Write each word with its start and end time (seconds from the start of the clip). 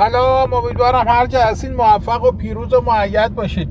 سلام 0.00 0.52
امیدوارم 0.52 1.08
هر 1.08 1.26
جا 1.26 1.40
هستین 1.40 1.74
موفق 1.74 2.24
و 2.24 2.30
پیروز 2.30 2.72
و 2.72 2.80
موید 2.80 3.34
باشید 3.34 3.68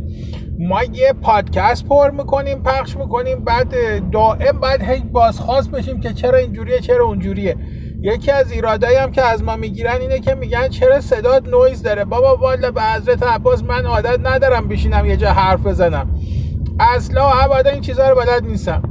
ما 0.59 0.83
یه 0.83 1.13
پادکست 1.21 1.85
پر 1.85 2.09
می‌کنیم 2.09 2.63
پخش 2.63 2.97
می‌کنیم 2.97 3.43
بعد 3.43 3.73
دائم 4.11 4.59
بعد 4.59 4.83
هی 4.83 4.99
بازخواست 4.99 5.71
بشیم 5.71 5.99
که 5.99 6.13
چرا 6.13 6.37
اینجوریه 6.37 6.79
چرا 6.79 7.05
اونجوریه. 7.05 7.55
یکی 8.01 8.31
از 8.31 8.51
ایرادایی 8.51 8.95
هم 8.95 9.11
که 9.11 9.21
از 9.21 9.43
ما 9.43 9.55
می‌گیرن 9.55 10.01
اینه 10.01 10.19
که 10.19 10.35
میگن 10.35 10.67
چرا 10.67 11.01
صدات 11.01 11.47
نویز 11.47 11.83
داره؟ 11.83 12.05
بابا 12.05 12.35
والا 12.35 12.71
به 12.71 12.81
حضرت 12.81 13.23
عباس 13.23 13.63
من 13.63 13.85
عادت 13.85 14.19
ندارم 14.23 14.67
بشینم 14.67 15.05
یه 15.05 15.17
جا 15.17 15.29
حرف 15.29 15.59
بزنم. 15.67 16.15
اصلا 16.79 17.29
ابدا 17.29 17.69
این 17.69 17.81
چیزها 17.81 18.09
رو 18.09 18.15
بلد 18.15 18.45
نیستم. 18.45 18.81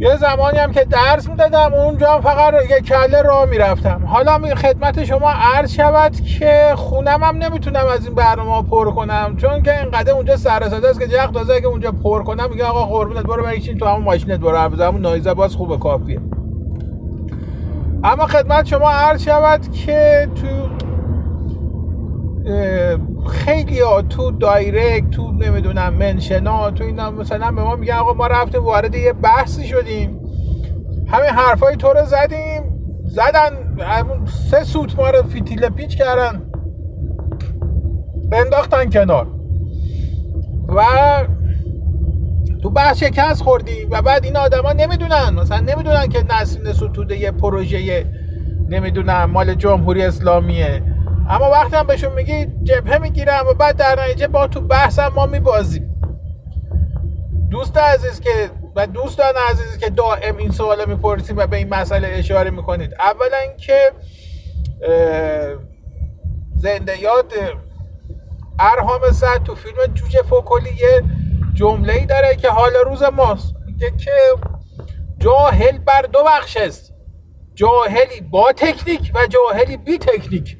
یه 0.00 0.16
زمانی 0.16 0.58
هم 0.58 0.72
که 0.72 0.84
درس 0.84 1.28
می‌دادم 1.28 1.74
اونجا 1.74 2.20
فقط 2.20 2.54
یه 2.70 2.80
کله 2.80 3.22
راه 3.22 3.44
می‌رفتم. 3.44 4.02
حالا 4.06 4.38
می 4.38 4.54
خدمت 4.54 5.04
شما 5.04 5.30
عرض 5.30 5.72
شود 5.72 6.12
که 6.20 6.72
خونم 6.76 7.24
هم 7.24 7.36
نمی‌تونم 7.36 7.86
از 7.86 8.06
این 8.06 8.14
برنامه 8.14 8.68
پر 8.68 8.90
کنم 8.90 9.36
چون 9.36 9.62
که 9.62 9.80
اینقدر 9.80 10.12
اونجا 10.12 10.36
سر 10.36 10.62
است 10.62 11.00
که 11.00 11.08
جق 11.08 11.30
تازه 11.30 11.60
که 11.60 11.66
اونجا 11.66 11.92
پر 11.92 12.22
کنم 12.22 12.50
میگه 12.50 12.64
آقا 12.64 12.84
قربونت 12.84 13.22
برو 13.22 13.42
بشین 13.42 13.78
تو 13.78 13.86
همون 13.86 14.02
ماشینت 14.02 14.40
برو 14.40 14.56
عرض 14.56 14.80
همون 14.80 15.00
نایزه 15.00 15.34
باز 15.34 15.56
خوبه 15.56 15.76
کافیه. 15.76 16.20
اما 18.04 18.26
خدمت 18.26 18.66
شما 18.66 18.90
عرض 18.90 19.22
شود 19.22 19.72
که 19.72 20.28
تو 20.34 20.68
خیلی 23.28 23.80
ها 23.80 24.02
تو 24.02 24.30
direct 24.30 25.10
تو 25.10 25.32
نمی‌دونم 25.32 25.94
mention 25.94 26.61
ا 26.61 26.70
تو 26.70 26.84
اینا 26.84 27.10
مثلا 27.10 27.50
به 27.52 27.62
ما 27.62 27.76
میگن 27.76 27.94
آقا 27.94 28.12
ما 28.12 28.26
رفتیم 28.26 28.64
وارد 28.64 28.94
یه 28.94 29.12
بحثی 29.12 29.66
شدیم. 29.66 30.20
همین 31.08 31.30
حرفای 31.30 31.76
تو 31.76 31.88
رو 31.88 32.06
زدیم. 32.06 32.62
زدن 33.04 33.76
سه 34.50 34.64
سوت 34.64 34.98
ما 34.98 35.10
رو 35.10 35.22
فیتیله 35.22 35.68
پیچ 35.68 35.98
کردن. 35.98 36.42
انداختن 38.32 38.90
کنار. 38.90 39.26
و 40.68 40.82
تو 42.62 42.70
بحث 42.70 42.98
شکست 42.98 43.42
خوردی 43.42 43.84
و 43.90 44.02
بعد 44.02 44.24
این 44.24 44.36
آدما 44.36 44.72
نمی‌دونن. 44.72 45.34
مثلا 45.40 45.60
نمی‌دونن 45.60 46.06
که 46.06 46.24
نسرین 46.30 46.72
ستوده 46.72 47.16
یه 47.16 47.30
پروژه 47.30 48.06
نمی‌دونم 48.68 49.30
مال 49.30 49.54
جمهوری 49.54 50.02
اسلامیه. 50.02 50.82
اما 51.30 51.50
وقتی 51.50 51.76
هم 51.76 51.86
بهشون 51.86 52.12
میگی 52.12 52.46
جبهه 52.62 52.98
می‌گیرم 52.98 53.46
و 53.48 53.54
بعد 53.54 53.76
در 53.76 54.04
نتیجه 54.04 54.28
با 54.28 54.46
تو 54.46 54.60
بحث 54.60 54.98
هم 54.98 55.12
ما 55.14 55.26
میبازیم. 55.26 56.00
دوست 57.50 57.78
عزیز 57.78 58.20
که 58.20 58.50
و 58.76 58.86
دوستان 58.86 59.34
عزیزی 59.50 59.78
که 59.78 59.90
دائم 59.90 60.36
این 60.36 60.50
سوال 60.50 60.88
می‌پرسیم 60.88 61.36
و 61.36 61.46
به 61.46 61.56
این 61.56 61.68
مسئله 61.68 62.08
اشاره 62.08 62.50
می‌کنید. 62.50 62.94
اولا 62.94 63.36
اینکه 63.36 63.92
زنده 66.54 67.02
یاد 67.02 67.32
ارهام 68.58 69.10
صد 69.12 69.42
تو 69.42 69.54
فیلم 69.54 69.94
جوجه 69.94 70.22
فوکلی 70.22 70.70
یه 70.70 71.02
جمله 71.54 71.92
ای 71.92 72.06
داره 72.06 72.36
که 72.36 72.48
حال 72.48 72.72
روز 72.86 73.02
ماست. 73.02 73.54
میگه 73.66 73.90
که 73.90 74.12
جاهل 75.18 75.78
بر 75.78 76.02
دو 76.02 76.18
بخش 76.26 76.56
است 76.56 76.92
جاهلی 77.54 78.20
با 78.30 78.52
تکنیک 78.52 79.12
و 79.14 79.26
جاهلی 79.26 79.76
بی 79.76 79.98
تکنیک. 79.98 80.59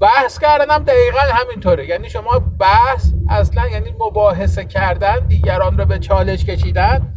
بحث 0.00 0.38
کردن 0.38 0.70
هم 0.70 0.84
دقیقا 0.84 1.18
همینطوره. 1.20 1.86
یعنی 1.86 2.10
شما 2.10 2.38
بحث 2.38 3.12
اصلا 3.28 3.68
یعنی 3.68 3.94
مباحثه 4.00 4.64
کردن 4.64 5.26
دیگران 5.26 5.78
رو 5.78 5.84
به 5.84 5.98
چالش 5.98 6.44
کشیدن 6.44 7.14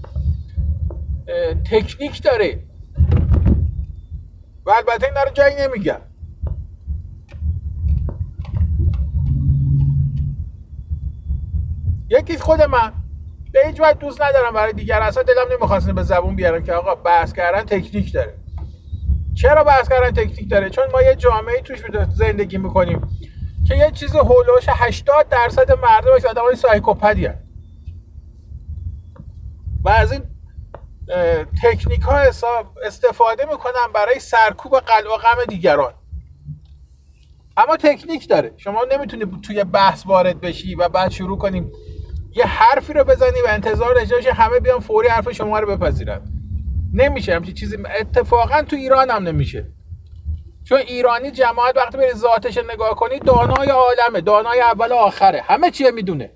تکنیک 1.72 2.24
داره. 2.24 2.64
و 4.66 4.72
البته 4.72 5.06
این 5.06 5.16
رو 5.16 5.32
جایی 5.34 5.56
نمیگم. 5.60 6.02
یکی 12.10 12.38
خود 12.38 12.62
من 12.62 12.94
به 13.52 13.60
هیچ 13.68 13.80
وقت 13.80 14.00
دوست 14.00 14.22
ندارم 14.22 14.54
برای 14.54 14.74
دیگر 14.74 15.02
اصلا 15.02 15.24
دلم 15.24 15.52
نمی‌خواست 15.52 15.90
به 15.90 16.04
زبون 16.04 16.36
بیارم 16.36 16.64
که 16.64 16.74
آقا 16.74 16.96
بحث 16.96 17.34
کردن 17.34 17.64
تکنیک 17.64 18.14
داره. 18.14 18.43
چرا 19.36 19.64
بحث 19.64 19.90
کردن 19.90 20.12
تکنیک 20.12 20.50
داره؟ 20.50 20.70
چون 20.70 20.84
ما 20.94 21.02
یه 21.02 21.16
جامعه 21.16 21.62
توش 21.62 21.80
زندگی 22.16 22.58
می‌کنیم 22.58 23.08
که 23.68 23.76
یه 23.76 23.92
چیز 23.92 24.16
هولوش 24.16 24.66
80 24.68 25.30
درصد 25.30 25.72
مردمش 25.72 26.26
آدمای 26.26 26.56
سایکوپدی 26.56 27.30
و 29.84 29.90
از 29.90 30.12
این 30.12 30.24
تکنیک 31.64 32.02
ها 32.02 32.22
استفاده 32.86 33.46
می‌کنن 33.46 33.94
برای 33.94 34.20
سرکوب 34.20 34.80
قلب 34.80 35.06
و 35.06 35.18
غم 35.18 35.46
دیگران. 35.50 35.94
اما 37.58 37.78
تکنیک 37.78 38.30
داره. 38.30 38.54
شما 38.58 38.86
نمی‌تونی 38.92 39.26
توی 39.42 39.64
بحث 39.64 40.06
وارد 40.06 40.42
بشی 40.42 40.76
و 40.76 40.90
بعد 40.90 41.12
شروع 41.12 41.38
کنیم 41.38 41.72
یه 42.36 42.46
حرفی 42.46 42.94
رو 42.94 43.04
بزنی 43.04 43.42
و 43.46 43.48
انتظار 43.48 43.94
داشته 43.94 44.34
همه 44.34 44.60
بیان 44.60 44.80
فوری 44.80 45.08
حرف 45.08 45.32
شما 45.32 45.60
رو 45.60 45.78
بپذیرن. 45.78 46.22
نمیشه 46.94 47.36
همچین 47.36 47.54
چیزی. 47.54 47.78
اتفاقا 48.00 48.62
تو 48.62 48.76
ایران 48.76 49.10
هم 49.10 49.24
نمیشه. 49.24 49.66
چون 50.64 50.78
ایرانی 50.78 51.32
جماعت 51.32 51.78
وقتی 51.78 51.98
بری 51.98 52.14
ذاتش 52.14 52.58
نگاه 52.74 52.96
کنی 52.96 53.20
دانای 53.20 53.70
عالمه 53.70 54.22
دانای 54.22 54.62
اول 54.62 54.92
و 54.92 54.96
آخره. 54.96 55.42
همه 55.42 55.72
چیه 55.72 55.92
می‌دونه. 55.92 56.32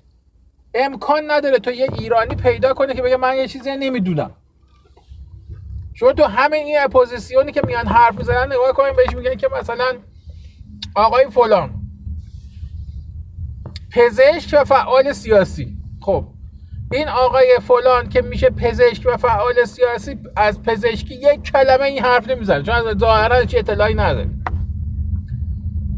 امکان 0.74 1.30
نداره 1.30 1.58
تو 1.58 1.70
یه 1.70 1.86
ایرانی 1.98 2.34
پیدا 2.34 2.74
کنه 2.74 2.94
که 2.94 3.02
بگه 3.02 3.16
من 3.16 3.36
یه 3.36 3.48
چیزی 3.48 3.76
نمی‌دونم. 3.76 4.30
شما 5.94 6.12
تو 6.12 6.24
همه 6.24 6.56
این 6.56 6.76
اپوزیسیونی 6.80 7.52
که 7.52 7.62
میان 7.66 7.86
حرف 7.86 8.18
می‌زنن 8.18 8.52
نگاه 8.52 8.72
کنیم 8.72 8.96
بهش 8.96 9.16
میگن 9.16 9.34
که 9.34 9.48
مثلا 9.60 9.96
آقای 10.94 11.30
فلان. 11.30 11.74
پزشک 13.92 14.58
و 14.60 14.64
فعال 14.64 15.12
سیاسی. 15.12 15.76
خب 16.00 16.26
این 16.92 17.08
آقای 17.08 17.58
فلان 17.68 18.08
که 18.08 18.22
میشه 18.22 18.50
پزشک 18.50 19.02
و 19.06 19.16
فعال 19.16 19.64
سیاسی 19.64 20.18
از 20.36 20.62
پزشکی 20.62 21.14
یک 21.14 21.42
کلمه 21.42 21.84
این 21.84 22.04
حرف 22.04 22.28
نمی‌زنه 22.28 22.62
چون 22.62 22.74
از 22.74 22.98
ظاهرا 22.98 23.44
چه 23.44 23.58
اطلاعی 23.58 23.94
نداره 23.94 24.30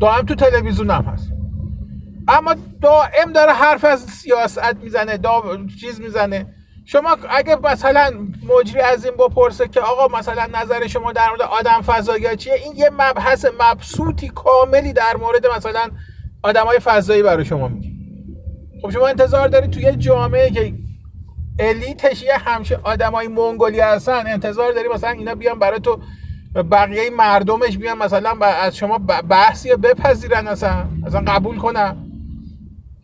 دائم 0.01 0.27
تو 0.27 0.35
تلویزیون 0.35 0.91
هم 0.91 1.03
هست. 1.03 1.33
اما 2.29 2.55
دائم 2.83 3.33
داره 3.35 3.53
حرف 3.53 3.85
از 3.85 4.01
سیاست 4.01 4.77
می‌زنه 4.83 5.17
دا... 5.17 5.43
چیز 5.81 6.01
می‌زنه. 6.01 6.47
شما 6.85 7.17
اگه 7.31 7.57
مثلا 7.57 8.11
مجری 8.49 8.81
از 8.81 9.05
این 9.05 9.15
بپرسه 9.15 9.69
که 9.69 9.81
آقا 9.81 10.19
مثلا 10.19 10.47
نظر 10.63 10.87
شما 10.87 11.13
در 11.13 11.29
مورد 11.29 11.43
آدم 11.43 11.83
فضایی 11.83 12.37
چیه 12.37 12.55
این 12.55 12.77
یه 12.77 12.91
مبحث 12.91 13.47
مبسوطی 13.61 14.29
کاملی 14.29 14.93
در 14.93 15.17
مورد 15.17 15.47
مثلا 15.47 15.91
آدمای 16.43 16.79
فضایی 16.79 17.23
برای 17.23 17.45
شما 17.45 17.71
خب 18.83 18.91
شما 18.91 19.09
انتظار 19.09 19.49
دارید 19.49 19.71
توی 19.71 19.93
جامعه 19.97 20.51
که 20.51 20.75
الیتش 21.59 22.23
یه 22.23 22.37
همشه 22.39 22.79
آدمای 22.83 23.29
منگولی 23.29 23.81
هستن 23.81 24.27
انتظار 24.27 24.73
داری 24.73 24.89
مثلا 24.89 25.11
اینا 25.11 25.35
بیان 25.35 25.59
برای 25.59 25.81
تو 25.81 26.01
بقیه 26.71 27.11
مردمش 27.11 27.79
بیان 27.79 27.99
مثلا 27.99 28.47
از 28.47 28.77
شما 28.77 28.99
بحثی 29.29 29.77
بپذیرن 29.77 30.49
اصلا 30.49 30.85
اصلا 31.07 31.21
قبول 31.21 31.57
کنن؟ 31.59 31.97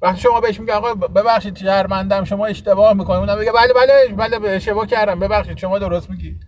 وقتی 0.02 0.20
شما 0.20 0.40
بهش 0.40 0.60
میگه 0.60 0.72
آقا 0.72 0.94
ببخشید 0.94 1.56
شهرمندم 1.56 2.24
شما 2.24 2.46
اشتباه 2.46 2.92
می‌کنید 2.92 3.20
اونم 3.20 3.38
میگه 3.38 3.52
بله 3.52 3.72
بله 3.72 4.38
بله 4.38 4.50
اشتباه 4.50 4.86
کردم 4.86 5.20
ببخشید 5.20 5.58
شما 5.58 5.78
درست 5.78 6.10
میگید 6.10 6.40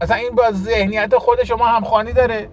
اصلا 0.00 0.16
این 0.16 0.34
با 0.34 0.52
ذهنیت 0.52 1.18
خود 1.18 1.44
شما 1.44 1.66
همخوانی 1.66 2.12
داره. 2.12 2.50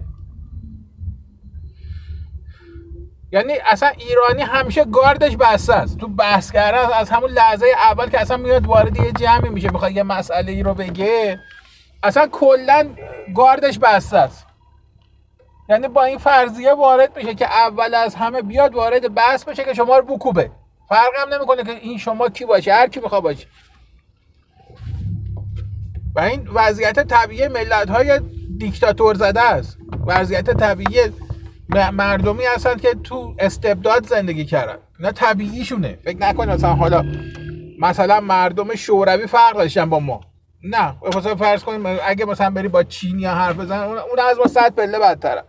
یعنی 3.32 3.52
اصلا 3.66 3.88
ایرانی 3.88 4.42
همیشه 4.42 4.84
گاردش 4.84 5.36
بسته 5.36 5.74
است. 5.74 5.98
تو 5.98 6.08
بحث 6.08 6.52
کردن 6.52 6.92
از 6.92 7.10
همون 7.10 7.30
لحظه 7.30 7.66
اول 7.90 8.08
که 8.08 8.20
اصلا 8.20 8.36
میاد 8.36 8.66
وارد 8.66 8.96
یه 8.96 9.12
جمعی 9.12 9.48
میشه 9.48 9.70
می‌خواد 9.70 9.92
یه 9.92 10.02
مسئله 10.02 10.52
ای 10.52 10.62
رو 10.62 10.74
بگه 10.74 11.40
اصلا 12.02 12.26
کلا 12.26 12.88
گاردش 13.34 13.78
بسته 13.78 14.18
است. 14.18 14.46
یعنی 15.68 15.88
با 15.88 16.04
این 16.04 16.18
فرضیه 16.18 16.74
وارد 16.74 17.16
میشه 17.16 17.34
که 17.34 17.46
اول 17.46 17.94
از 17.94 18.14
همه 18.14 18.42
بیاد 18.42 18.74
وارد 18.74 19.14
بحث 19.14 19.44
بشه 19.44 19.64
که 19.64 19.74
شما 19.74 19.98
رو 19.98 20.16
بکوبه. 20.16 20.50
فرق 20.88 21.10
هم 21.22 21.34
نمی‌کنه 21.34 21.64
که 21.64 21.72
این 21.72 21.98
شما 21.98 22.28
کی 22.28 22.44
باشه 22.44 22.74
هر 22.74 22.88
کی 22.88 23.00
می‌خواد 23.00 23.22
باشه. 23.22 23.46
و 26.14 26.20
این 26.20 26.48
وضعیت 26.54 27.06
طبیعی 27.06 27.48
ملت 27.48 27.90
های 27.90 28.20
دیکتاتور 28.58 29.14
زده 29.14 29.40
است. 29.40 29.78
وضعیت 30.06 30.50
طبیعی 30.50 31.12
مردمی 31.68 32.44
هستن 32.54 32.76
که 32.76 32.94
تو 33.04 33.34
استبداد 33.38 34.06
زندگی 34.06 34.44
کردن. 34.44 34.78
اینا 34.98 35.12
طبیعیشونه. 35.12 35.98
فکر 36.04 36.16
نکنید 36.16 36.50
مثلا 36.50 36.74
حالا 36.74 37.04
مثلا 37.80 38.20
مردم 38.20 38.74
شوروی 38.74 39.26
فرق 39.26 39.56
داشتن 39.56 39.90
با 39.90 40.00
ما. 40.00 40.20
نه 40.64 40.94
مثلا 41.16 41.34
فرض 41.36 41.64
کنیم 41.64 41.98
اگه 42.06 42.24
مثلا 42.24 42.50
بری 42.50 42.68
با 42.68 42.82
چینی 42.82 43.24
حرف 43.24 43.56
بزن 43.56 43.78
اون 43.80 44.18
از 44.30 44.38
ما 44.38 44.46
صد 44.46 44.74
پله 44.74 44.98
بدتره. 44.98 45.42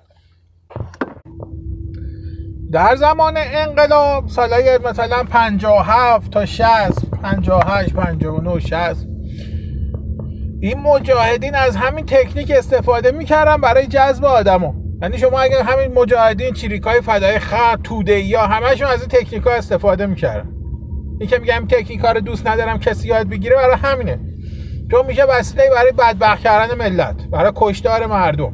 در 2.71 2.95
زمان 2.95 3.33
انقلاب 3.37 4.27
سالای 4.27 4.77
مثلا 4.77 5.23
57 5.23 6.31
تا 6.31 6.45
60 6.45 7.11
58 7.23 7.93
59 7.93 8.59
60 8.59 9.07
این 10.61 10.79
مجاهدین 10.79 11.55
از 11.55 11.75
همین 11.75 12.05
تکنیک 12.05 12.51
استفاده 12.51 13.11
می‌کردن 13.11 13.57
برای 13.57 13.87
جذب 13.87 14.25
آدمو. 14.25 14.88
یعنی 15.01 15.17
شما 15.17 15.39
اگر 15.39 15.61
همین 15.61 15.93
مجاهدین 15.93 16.53
چریکای 16.53 17.01
فدای 17.01 17.39
خط 17.39 17.81
توده 17.83 18.19
یا 18.19 18.41
همشون 18.41 18.87
از 18.87 18.99
این 18.99 19.09
تکنیک 19.09 19.43
ها 19.43 19.51
استفاده 19.51 20.05
می‌کردن. 20.05 20.49
این 21.19 21.29
که 21.29 21.39
میگم 21.39 21.65
تکنیک 21.69 22.01
رو 22.01 22.19
دوست 22.19 22.47
ندارم 22.47 22.79
کسی 22.79 23.07
یاد 23.07 23.29
بگیره 23.29 23.55
برای 23.55 23.75
همینه. 23.75 24.19
چون 24.91 25.05
میشه 25.05 25.23
وسیله 25.23 25.63
برای 25.75 25.91
بدبخت 25.91 26.41
کردن 26.41 26.77
ملت 26.77 27.27
برای 27.31 27.51
کشتار 27.55 28.05
مردم. 28.05 28.53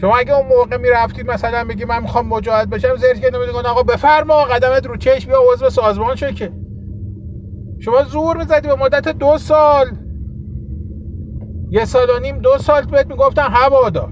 شما 0.00 0.16
اگه 0.16 0.36
اون 0.36 0.46
موقع 0.46 0.76
می‌رفتید 0.76 1.30
مثلا 1.30 1.64
بگی 1.64 1.84
من 1.84 2.02
می‌خوام 2.02 2.28
مجاهد 2.28 2.70
بشم 2.70 2.96
زیر 2.96 3.12
که 3.12 3.30
نمی‌دونن 3.30 3.66
آقا 3.66 3.82
بفرما 3.82 4.44
قدمت 4.44 4.86
رو 4.86 4.96
چشم 4.96 5.28
بیا 5.28 5.40
عضو 5.52 5.70
سازمان 5.70 6.16
شو 6.16 6.30
که. 6.30 6.52
شما 7.80 8.02
زور 8.02 8.36
می‌زدی 8.36 8.68
به 8.68 8.74
مدت 8.74 9.08
دو 9.08 9.38
سال. 9.38 9.86
یه 11.70 11.84
سال 11.84 12.10
و 12.10 12.18
نیم 12.18 12.38
دو 12.38 12.58
سال 12.58 12.84
بهت 12.84 13.06
می‌گفتن 13.06 13.42
هوادار. 13.42 14.08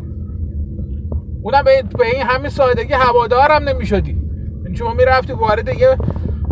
اونم 1.42 1.64
به 1.98 2.06
این 2.14 2.22
همین 2.22 2.50
سادگی 2.50 2.92
هوادارم 2.92 3.68
نمی‌شدی. 3.68 4.18
یعنی 4.64 4.76
شما 4.76 4.92
می‌رفتی 4.92 5.32
وارد 5.32 5.68
یه 5.68 5.96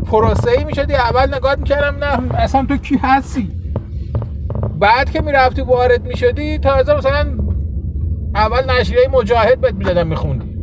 پروسه 0.07 0.51
ای 0.51 0.65
می‌شدی 0.65 0.95
اول 0.95 1.35
نگاه 1.35 1.55
می‌کردم 1.57 2.05
نه 2.05 2.35
اصلا 2.35 2.67
تو 2.69 2.77
کی 2.77 2.97
هستی؟ 3.03 3.51
بعد 4.79 5.11
که 5.11 5.23
می‌رفتی 5.23 5.63
وارد 5.63 6.07
می‌شدی 6.07 6.59
تازه 6.59 6.97
مثلا 6.97 7.27
اول 8.35 8.71
نشریه 8.71 9.09
مجاهد 9.09 9.61
بهت 9.61 9.75
می‌دادن 9.75 10.07
میخوندی. 10.07 10.55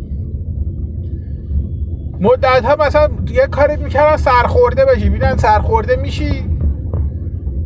مدت 2.20 2.66
ها 2.66 2.76
مثلا 2.76 3.10
یه 3.32 3.48
کاری 3.48 3.76
می‌کردن 3.76 4.18
سرخورده 4.18 4.86
بشی. 4.86 5.10
میدن 5.10 5.38
سرخورده 5.38 5.96
میشی. 5.96 6.46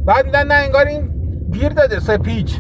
بعد 0.06 0.26
میدن 0.26 0.48
نه 0.48 0.54
انگار 0.54 0.86
این 0.86 1.05
گیر 1.60 1.70
داده 1.70 2.00
سپیچ. 2.00 2.60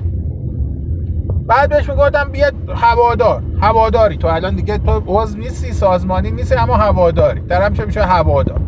بعد 1.47 1.69
بهش 1.69 1.89
می‌گفتم 1.89 2.29
بیاد 2.31 2.53
هوادار 2.75 3.43
هواداری. 3.61 4.17
تو 4.17 4.27
الان 4.27 4.55
دیگه 4.55 4.77
تو 4.77 5.03
عضو 5.07 5.37
نیستی 5.37 5.73
سازمانی 5.73 6.31
نیستی 6.31 6.55
اما 6.55 6.75
هواداری. 6.75 7.39
در 7.39 7.69
چه 7.69 7.85
میشه 7.85 8.03
هوادار. 8.03 8.61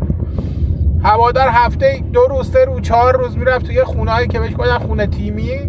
هوادار 1.03 1.47
هفته 1.47 2.03
دو 2.13 2.21
روز 2.21 2.51
سه 2.51 2.65
روز 2.65 2.81
چهار 2.81 3.17
روز 3.17 3.37
می‌رفت 3.37 3.65
توی 3.65 3.83
خونه 3.83 4.11
هایی 4.11 4.27
که 4.27 4.39
بهش 4.39 4.53
گفتن 4.53 4.77
خونه 4.77 5.07
تیمی. 5.07 5.59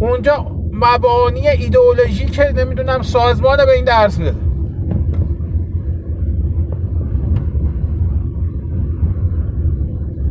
اونجا 0.00 0.46
مبانی 0.72 1.48
ایدئولوژی 1.48 2.24
که 2.24 2.52
نمی‌دونم 2.56 3.02
سازمان 3.02 3.56
به 3.56 3.72
این 3.72 3.84
درس 3.84 4.18
میده. 4.18 4.34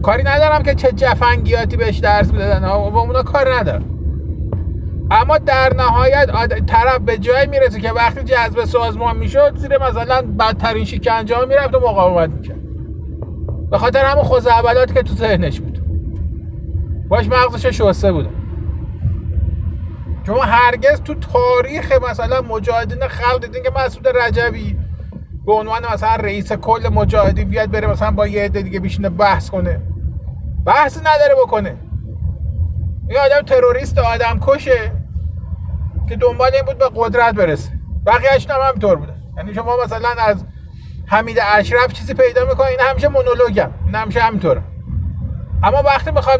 کاری 0.03 0.23
ندارم 0.23 0.63
که 0.63 0.75
چه 0.75 0.91
جفنگیاتی 0.91 1.77
بهش 1.77 1.97
درس 1.97 2.31
می‌دادن 2.31 2.65
و 2.65 2.97
اونا 2.97 3.23
کار 3.23 3.53
ندارم 3.53 3.83
اما 5.11 5.37
در 5.37 5.73
نهایت 5.73 6.29
طرف 6.65 6.99
به 6.99 7.17
جای 7.17 7.47
می‌رسه 7.47 7.79
که 7.79 7.91
وقتی 7.91 8.23
جذب 8.23 8.65
سازمان 8.65 9.17
می‌شد 9.17 9.55
زیر 9.55 9.77
مثلا 9.77 10.21
بدترین 10.21 10.85
شکنجه 10.85 11.35
ها 11.35 11.45
می‌رفت 11.45 11.75
و 11.75 11.79
مقاومت 11.79 12.29
می‌کرد. 12.29 12.59
به 13.69 13.77
خاطر 13.77 14.05
همون 14.05 14.23
خوزعبلات 14.23 14.93
که 14.93 15.03
تو 15.03 15.13
ذهنش 15.13 15.59
بود. 15.59 15.79
باش 17.09 17.27
مغزش 17.27 17.65
شسته 17.65 18.11
بود 18.11 18.29
شما 20.27 20.41
هرگز 20.41 21.01
تو 21.01 21.15
تاریخ 21.15 21.91
مثلا 22.09 22.41
مجاهدین 22.41 23.07
خلق 23.07 23.41
دیدین 23.41 23.63
که 23.63 23.71
مسعود 23.85 24.07
رجبی 24.07 24.77
به 25.45 25.53
عنوان 25.53 25.81
مثلا 25.93 26.15
رئیس 26.15 26.53
کل 26.53 26.89
مجاهدین 26.93 27.49
بیاد 27.49 27.71
بره 27.71 27.87
مثلا 27.87 28.11
با 28.11 28.27
یه 28.27 28.43
عده 28.43 28.61
دیگه 28.61 28.79
بیشینه 28.79 29.09
بحث 29.09 29.49
کنه. 29.49 29.81
بحث 30.65 30.97
نداره 30.97 31.35
بکنه. 31.43 31.75
یه 33.09 33.19
آدم 33.19 33.41
تروریست 33.45 33.97
آدم 33.97 34.39
کشه 34.47 34.91
که 36.09 36.15
دنبال 36.15 36.51
این 36.55 36.65
بود 36.65 36.77
به 36.77 36.89
قدرت 36.95 37.35
برسه. 37.35 37.71
بقیهش 38.05 38.49
هم 38.49 38.61
همینطور 38.67 38.95
بوده. 38.95 39.13
یعنی 39.37 39.53
شما 39.53 39.77
مثلا 39.83 40.09
از 40.17 40.45
حمید 41.05 41.39
اشرف 41.53 41.93
چیزی 41.93 42.13
پیدا 42.13 42.45
می‌کنه 42.45 42.67
این 42.67 42.79
همیشه 42.79 43.07
مونولوگم 43.07 43.71
این 43.85 43.95
همیشه 43.95 44.19
همینطوره. 44.19 44.61
اما 45.63 45.81
وقتی 45.81 46.11
می‌خوان 46.11 46.37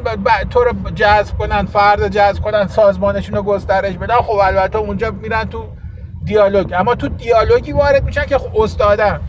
تو 0.50 0.64
رو 0.64 0.90
جذب 0.96 1.38
کنن 1.38 1.66
فرد 1.66 2.08
جذب 2.08 2.44
کنن 2.44 2.68
سازمانشون 2.68 3.36
رو 3.36 3.44
گسترش 3.44 3.98
بدن 3.98 4.16
خب 4.16 4.38
البته 4.42 4.78
اونجا 4.78 5.12
میرن 5.12 5.44
تو 5.44 5.68
دیالوگ. 6.24 6.74
اما 6.78 6.96
تو 6.96 7.08
دیالوگی 7.08 7.72
وارد 7.72 8.04
میشن 8.04 8.26
که 8.26 8.40
استادن. 8.56 9.22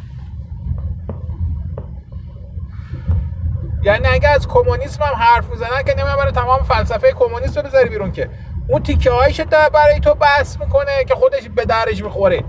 یعنی 3.84 4.06
اگه 4.06 4.28
از 4.28 4.48
کمونیسم 4.48 5.04
هم 5.04 5.14
حرف 5.14 5.50
می‌زنن 5.50 5.82
که 5.86 5.92
نمی‌دونم 5.92 6.16
برای 6.16 6.32
تمام 6.32 6.62
فلسفه 6.62 7.12
کمونیسم 7.12 7.60
رو 7.60 7.66
بذاری 7.66 7.88
بیرون 7.88 8.12
که. 8.12 8.28
اون 8.68 8.82
تیکه 8.82 9.10
هایش 9.10 9.40
برای 9.40 10.00
تو 10.02 10.14
بحث 10.14 10.60
می‌کنه 10.60 11.04
که 11.08 11.14
خودش 11.14 11.48
به 11.48 11.64
درش 11.64 12.02
می‌خوره. 12.02 12.44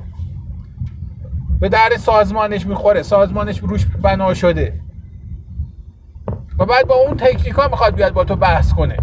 به 1.59 1.69
در 1.69 1.89
سازمانش 1.99 2.65
می‌خوره. 2.65 3.03
سازمانش 3.03 3.59
روش 3.59 3.85
بنا 3.85 4.33
شده. 4.33 4.79
و 6.59 6.65
بعد 6.65 6.87
با 6.87 6.95
اون 6.95 7.17
تکنیکا 7.17 7.67
می‌خواد 7.67 7.95
بیاد 7.95 8.13
با 8.13 8.23
تو 8.23 8.35
بحث 8.35 8.73
کنه. 8.73 8.97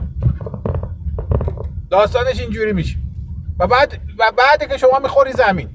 داستانش 1.91 2.41
اینجوری 2.41 2.73
میشه. 2.73 2.99
و 3.59 3.67
بعد 3.67 3.99
و 4.19 4.33
بعد 4.39 4.69
که 4.73 4.79
شما 4.79 4.99
می‌خوری 4.99 5.33
زمین. 5.33 5.69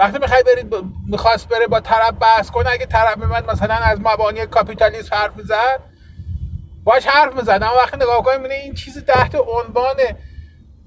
وقتی 0.00 0.18
می‌خوای 0.18 0.42
برید 0.42 0.74
می‌خواست 1.08 1.48
بره 1.48 1.66
با 1.66 1.80
طرف 1.80 2.12
بحث 2.20 2.50
کنه 2.50 2.70
اگه 2.70 2.86
طرف 2.86 3.16
میمد 3.16 3.50
مثلا 3.50 3.74
از 3.74 3.98
مبانی 4.00 4.46
کاپیتالیسم 4.46 5.16
حرف 5.16 5.36
می‌زد 5.36 5.80
باش 6.84 7.06
حرف 7.06 7.34
می‌زد. 7.34 7.58
اما 7.62 7.74
وقتی 7.76 7.96
نگاه 7.96 8.22
کنیم 8.22 8.44
این 8.44 8.74
چیزی 8.74 9.00
تحت 9.00 9.34
عنوان 9.34 9.96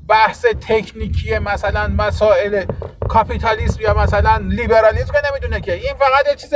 بحث 0.07 0.45
تکنیکی 0.45 1.37
مثلا 1.39 1.87
مسائل 1.87 2.65
کاپیتالیسم 3.09 3.81
یا 3.81 3.93
مثلا 3.93 4.37
لیبرالیسم 4.37 5.13
که 5.13 5.21
نمی‌دونه 5.31 5.61
که. 5.61 5.73
این 5.73 5.93
فقط 5.93 6.27
یه 6.27 6.35
چیز 6.35 6.53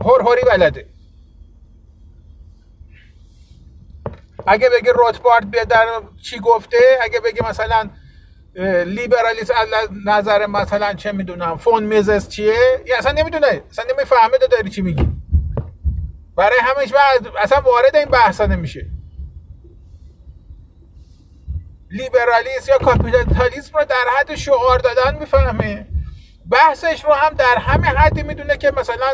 هوری 0.00 0.42
بلده. 0.42 0.86
اگه 4.46 4.68
بگه 4.68 4.92
روتبارد 4.92 5.50
بیاد 5.50 5.68
در 5.68 5.86
چی 6.22 6.38
گفته 6.38 6.76
اگه 7.02 7.20
بگه 7.20 7.48
مثلا 7.48 7.90
لیبرالیسم 8.86 9.54
از 9.54 9.88
نظر 10.06 10.46
مثلا 10.46 10.94
چه 10.94 11.12
می‌دونم 11.12 11.56
فون 11.56 11.84
میزس 11.84 12.28
چیه؟ 12.28 12.54
یا 12.86 12.98
اصلا 12.98 13.12
نمی‌دونه 13.12 13.62
اصلا 13.70 13.84
نمی‌فهمه 13.94 14.38
داری 14.50 14.70
چی 14.70 14.82
میگی. 14.82 15.08
برای 16.36 16.58
همش 16.62 16.92
اصلا 17.38 17.60
وارد 17.60 17.96
این 17.96 18.04
بحثا 18.04 18.46
نمیشه. 18.46 18.86
لیبرالیسم 21.90 22.72
یا 22.72 22.78
کاپیتالیسم 22.78 23.78
رو 23.78 23.84
در 23.84 24.04
حد 24.20 24.34
شعار 24.34 24.78
دادن 24.78 25.18
می‌فهمه. 25.18 25.86
بحثش 26.50 27.04
رو 27.04 27.12
هم 27.12 27.34
در 27.34 27.56
همه 27.58 27.86
حدی 27.86 28.22
می‌دونه 28.22 28.56
که 28.56 28.72
مثلا 28.76 29.12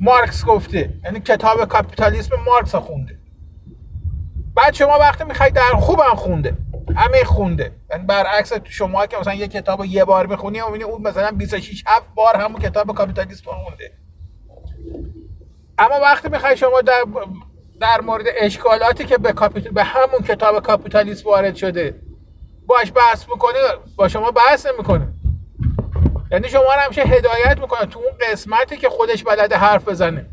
مارکس 0.00 0.44
گفته 0.44 0.94
یعنی 1.04 1.20
کتاب 1.20 1.64
کاپیتالیسم 1.64 2.36
مارکس 2.46 2.74
خونده. 2.74 3.18
بعد 4.54 4.74
شما 4.74 4.98
وقتی 4.98 5.24
می‌خوای 5.24 5.50
در 5.50 5.70
خوبم 5.70 6.14
خونده. 6.14 6.56
همه 6.98 7.24
خونده. 7.24 7.72
یعنی 7.90 8.04
برعکس 8.04 8.52
شما 8.64 9.06
که 9.06 9.16
مثلا 9.16 9.34
یه 9.34 9.48
کتاب 9.48 9.84
یه 9.84 10.04
بار 10.04 10.26
بخونی 10.26 10.60
و 10.60 10.64
اون 10.64 11.02
مثلا 11.02 11.30
26 11.30 11.84
7 11.86 12.14
بار 12.14 12.36
همون 12.36 12.60
کتاب 12.60 12.94
کاپیتالیسم 12.94 13.50
خونده. 13.50 13.92
اما 15.78 16.00
وقتی 16.02 16.28
می‌خوای 16.28 16.56
شما 16.56 16.80
در 16.80 17.04
در 17.80 18.00
مورد 18.00 18.24
اشکالاتی 18.36 19.04
که 19.04 19.18
به, 19.18 19.32
کاپیت... 19.32 19.68
به 19.68 19.84
همون 19.84 20.22
کتاب 20.28 20.62
کاپیتالیسم 20.62 21.28
وارد 21.28 21.54
شده 21.54 21.94
باش 22.66 22.92
بحث 22.92 23.28
می‌کنه 23.28 23.58
با 23.96 24.08
شما 24.08 24.30
بحث 24.30 24.66
نمی‌کنه. 24.66 25.08
یعنی 26.30 26.48
شما 26.48 26.62
رو 26.62 26.80
همیشه 26.80 27.02
هدایت 27.02 27.58
می‌کنه 27.60 27.86
تو 27.86 27.98
اون 27.98 28.32
قسمتی 28.32 28.76
که 28.76 28.88
خودش 28.88 29.24
بلده 29.24 29.56
حرف 29.56 29.88
بزنه. 29.88 30.26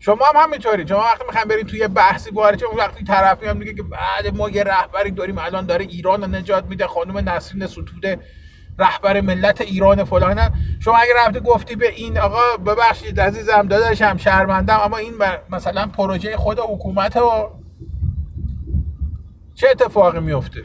شما 0.00 0.24
هم 0.34 0.42
همینطوری. 0.42 0.88
شما 0.88 0.98
وقتی 0.98 1.24
می‌خوایم 1.26 1.48
برید 1.48 1.66
توی 1.66 1.88
بحثی 1.88 2.30
وارد 2.30 2.64
اون 2.64 2.76
وقتی 2.76 3.04
طرف 3.04 3.42
میام 3.42 3.56
میگه 3.56 3.74
که 3.74 3.82
بعد 3.82 4.36
ما 4.36 4.50
یه 4.50 4.64
رهبری 4.64 5.10
داریم 5.10 5.38
الان 5.38 5.66
داره 5.66 5.84
ایران 5.84 6.22
رو 6.22 6.28
نجات 6.28 6.64
میده 6.64 6.86
خانم 6.86 7.28
نسرین 7.28 7.66
ستوده 7.66 8.18
رهبر 8.78 9.20
ملت 9.20 9.60
ایران 9.60 10.04
فلان. 10.04 10.50
شما 10.80 10.96
اگر 10.96 11.12
رفتی 11.26 11.40
گفتی 11.40 11.76
به 11.76 11.88
این 11.88 12.18
آقا 12.18 12.56
ببخشید 12.66 13.20
عزیزم 13.20 13.62
داداشم 13.62 14.16
شرمندم 14.16 14.80
اما 14.80 14.96
این 14.96 15.14
مثلا 15.50 15.86
پروژه 15.86 16.36
خود 16.36 16.58
حکومت 16.58 17.16
و 17.16 17.50
چه 19.54 19.68
اتفاقی 19.70 20.20
میفته 20.20 20.62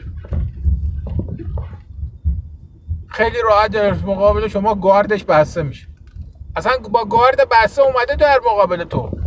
خیلی 3.08 3.36
راحت 3.44 3.70
در 3.70 3.94
مقابل 3.94 4.48
شما 4.48 4.74
گاردش 4.74 5.24
بسته 5.24 5.62
میشه. 5.62 5.86
اصلا 6.56 6.72
با 6.92 7.04
گارد 7.04 7.48
بسته 7.50 7.82
اومده 7.82 8.16
در 8.16 8.40
مقابل 8.46 8.84
تو. 8.84 9.25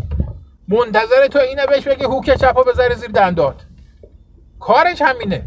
منتظر 0.69 1.27
تو 1.27 1.39
اینه 1.39 1.65
بهش 1.65 1.87
بگه 1.87 2.07
هوک 2.07 2.33
چپا 2.33 2.63
بذاره 2.63 2.95
زیر 2.95 3.11
دندات. 3.11 3.65
کارش 4.59 5.01
همینه. 5.01 5.45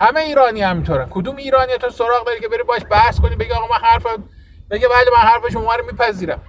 همه 0.00 0.20
ایرانی 0.20 0.62
همینطورن. 0.62 1.08
کدوم 1.10 1.36
ایرانی 1.36 1.72
تو 1.72 1.90
سراغ 1.90 2.26
داری 2.26 2.40
که 2.40 2.48
بری 2.48 2.62
باش 2.62 2.82
بحث 2.90 3.20
کنی 3.20 3.36
بگی 3.36 3.50
آقا 3.52 3.66
من 3.66 3.80
حرف 3.82 4.06
بگه 4.70 4.88
بله 4.88 5.10
من 5.10 5.22
حرف 5.22 5.52
شما 5.52 5.74
رو 5.74 5.86
میپذیرم. 5.86 6.42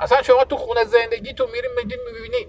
اصلا 0.00 0.22
شما 0.22 0.44
تو 0.44 0.56
خونه 0.56 0.84
زندگی 0.84 1.32
تو 1.32 1.46
میری 1.46 1.68
میدین 1.76 1.98
می‌بینی. 2.12 2.46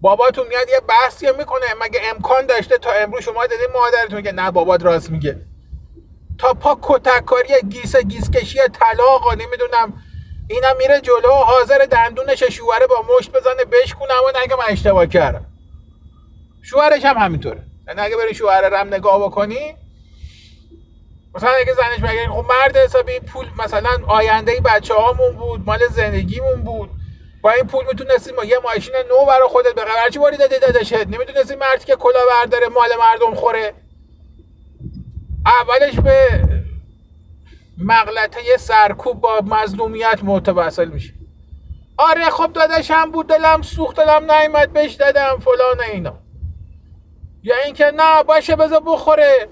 باباتون 0.00 0.46
میاد 0.48 0.68
یه 0.68 0.80
بحثی 0.88 1.26
می‌کنه. 1.38 1.66
مگه 1.82 2.00
امکان 2.14 2.46
داشته 2.46 2.78
تا 2.78 2.90
امروز 2.90 3.22
شما 3.22 3.46
دیدین 3.46 3.66
مادرتون 3.74 4.22
که 4.22 4.32
نه 4.32 4.50
بابات 4.50 4.82
راست 4.82 5.10
میگه. 5.10 5.40
تا 6.38 6.54
پا 6.54 6.78
کتککاری 6.82 7.54
گیس 7.68 7.96
گیس 7.96 8.30
کشی 8.30 8.58
طلاق 8.72 9.32
نمی‌دونم. 9.32 10.02
اینم 10.48 10.76
میره 10.76 11.00
جلو 11.00 11.30
حاضر 11.30 11.78
دندونش 11.78 12.42
شوهره 12.42 12.86
با 12.86 13.04
مشت 13.18 13.30
بزنه 13.30 13.64
بشکونه 13.64 14.12
و 14.12 14.40
نگه 14.44 14.56
من 14.56 14.64
اشتباه 14.68 15.06
کردم. 15.06 15.46
شوهرش 16.62 17.04
هم 17.04 17.18
همینطوره. 17.18 17.62
یعنی 17.88 18.00
اگه 18.00 18.16
بری 18.16 18.34
شوهر 18.34 18.60
رم 18.60 18.94
نگاه 18.94 19.22
بکنی 19.22 19.76
مثلا 21.34 21.50
اگه 21.50 21.74
زنش 21.74 22.10
بگه 22.10 22.28
خب 22.28 22.44
مرد 22.48 22.76
حسابی 22.76 23.20
پول 23.20 23.46
مثلا 23.58 23.98
آینده 24.06 24.60
بچه 24.60 24.94
هامون 24.94 25.32
بود 25.36 25.62
مال 25.66 25.88
زندگیمون 25.90 26.62
بود. 26.62 26.90
با 27.42 27.50
این 27.50 27.66
پول 27.66 27.86
می‌تونستیم 27.86 28.34
یه 28.44 28.58
ماشین 28.64 28.94
نو 29.08 29.26
برای 29.26 29.48
خودت 29.48 29.74
بخری 29.74 29.98
هرچی 29.98 30.18
باری 30.18 30.36
داده 30.36 30.58
داداشت 30.58 30.92
نمی‌تونستی 30.94 31.56
مردی 31.56 31.84
که 31.84 31.96
کلا 31.96 32.18
برداره 32.30 32.68
مال 32.68 32.88
مردم 32.98 33.34
خوره. 33.34 33.74
اولش 35.46 36.00
به 36.00 36.42
مغلطه 37.78 38.40
سرکوب 38.58 39.20
با 39.20 39.40
مظلومیت 39.46 40.18
متوسل 40.22 40.88
میشه. 40.88 41.14
آره 41.98 42.30
خب 42.30 42.52
داداشم 42.52 43.10
بود 43.12 43.26
دلم 43.26 43.62
سوخت 43.62 43.96
دلم 43.96 44.32
نیمد 44.32 44.72
بهش 44.72 44.92
دادم 44.94 45.38
فلان 45.40 45.80
اینا. 45.92 46.18
یا 47.42 47.56
اینکه 47.64 47.92
نه 47.96 48.22
باشه 48.22 48.56
بذار 48.56 48.82
بخوره. 48.86 49.48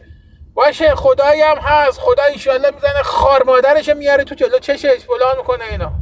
باشه 0.55 0.95
خدایی 0.95 1.43
هم 1.43 1.59
هست. 1.59 2.01
خدا 2.01 2.23
ایشالله 2.25 2.71
می‌زنه 2.71 3.03
خار 3.03 3.43
مادرش 3.45 3.89
میاره 3.89 4.25
تو 4.25 4.35
جلو 4.35 4.59
چشش 4.59 4.99
فلان 5.07 5.37
می‌کنه 5.37 5.65
اینا. 5.71 5.93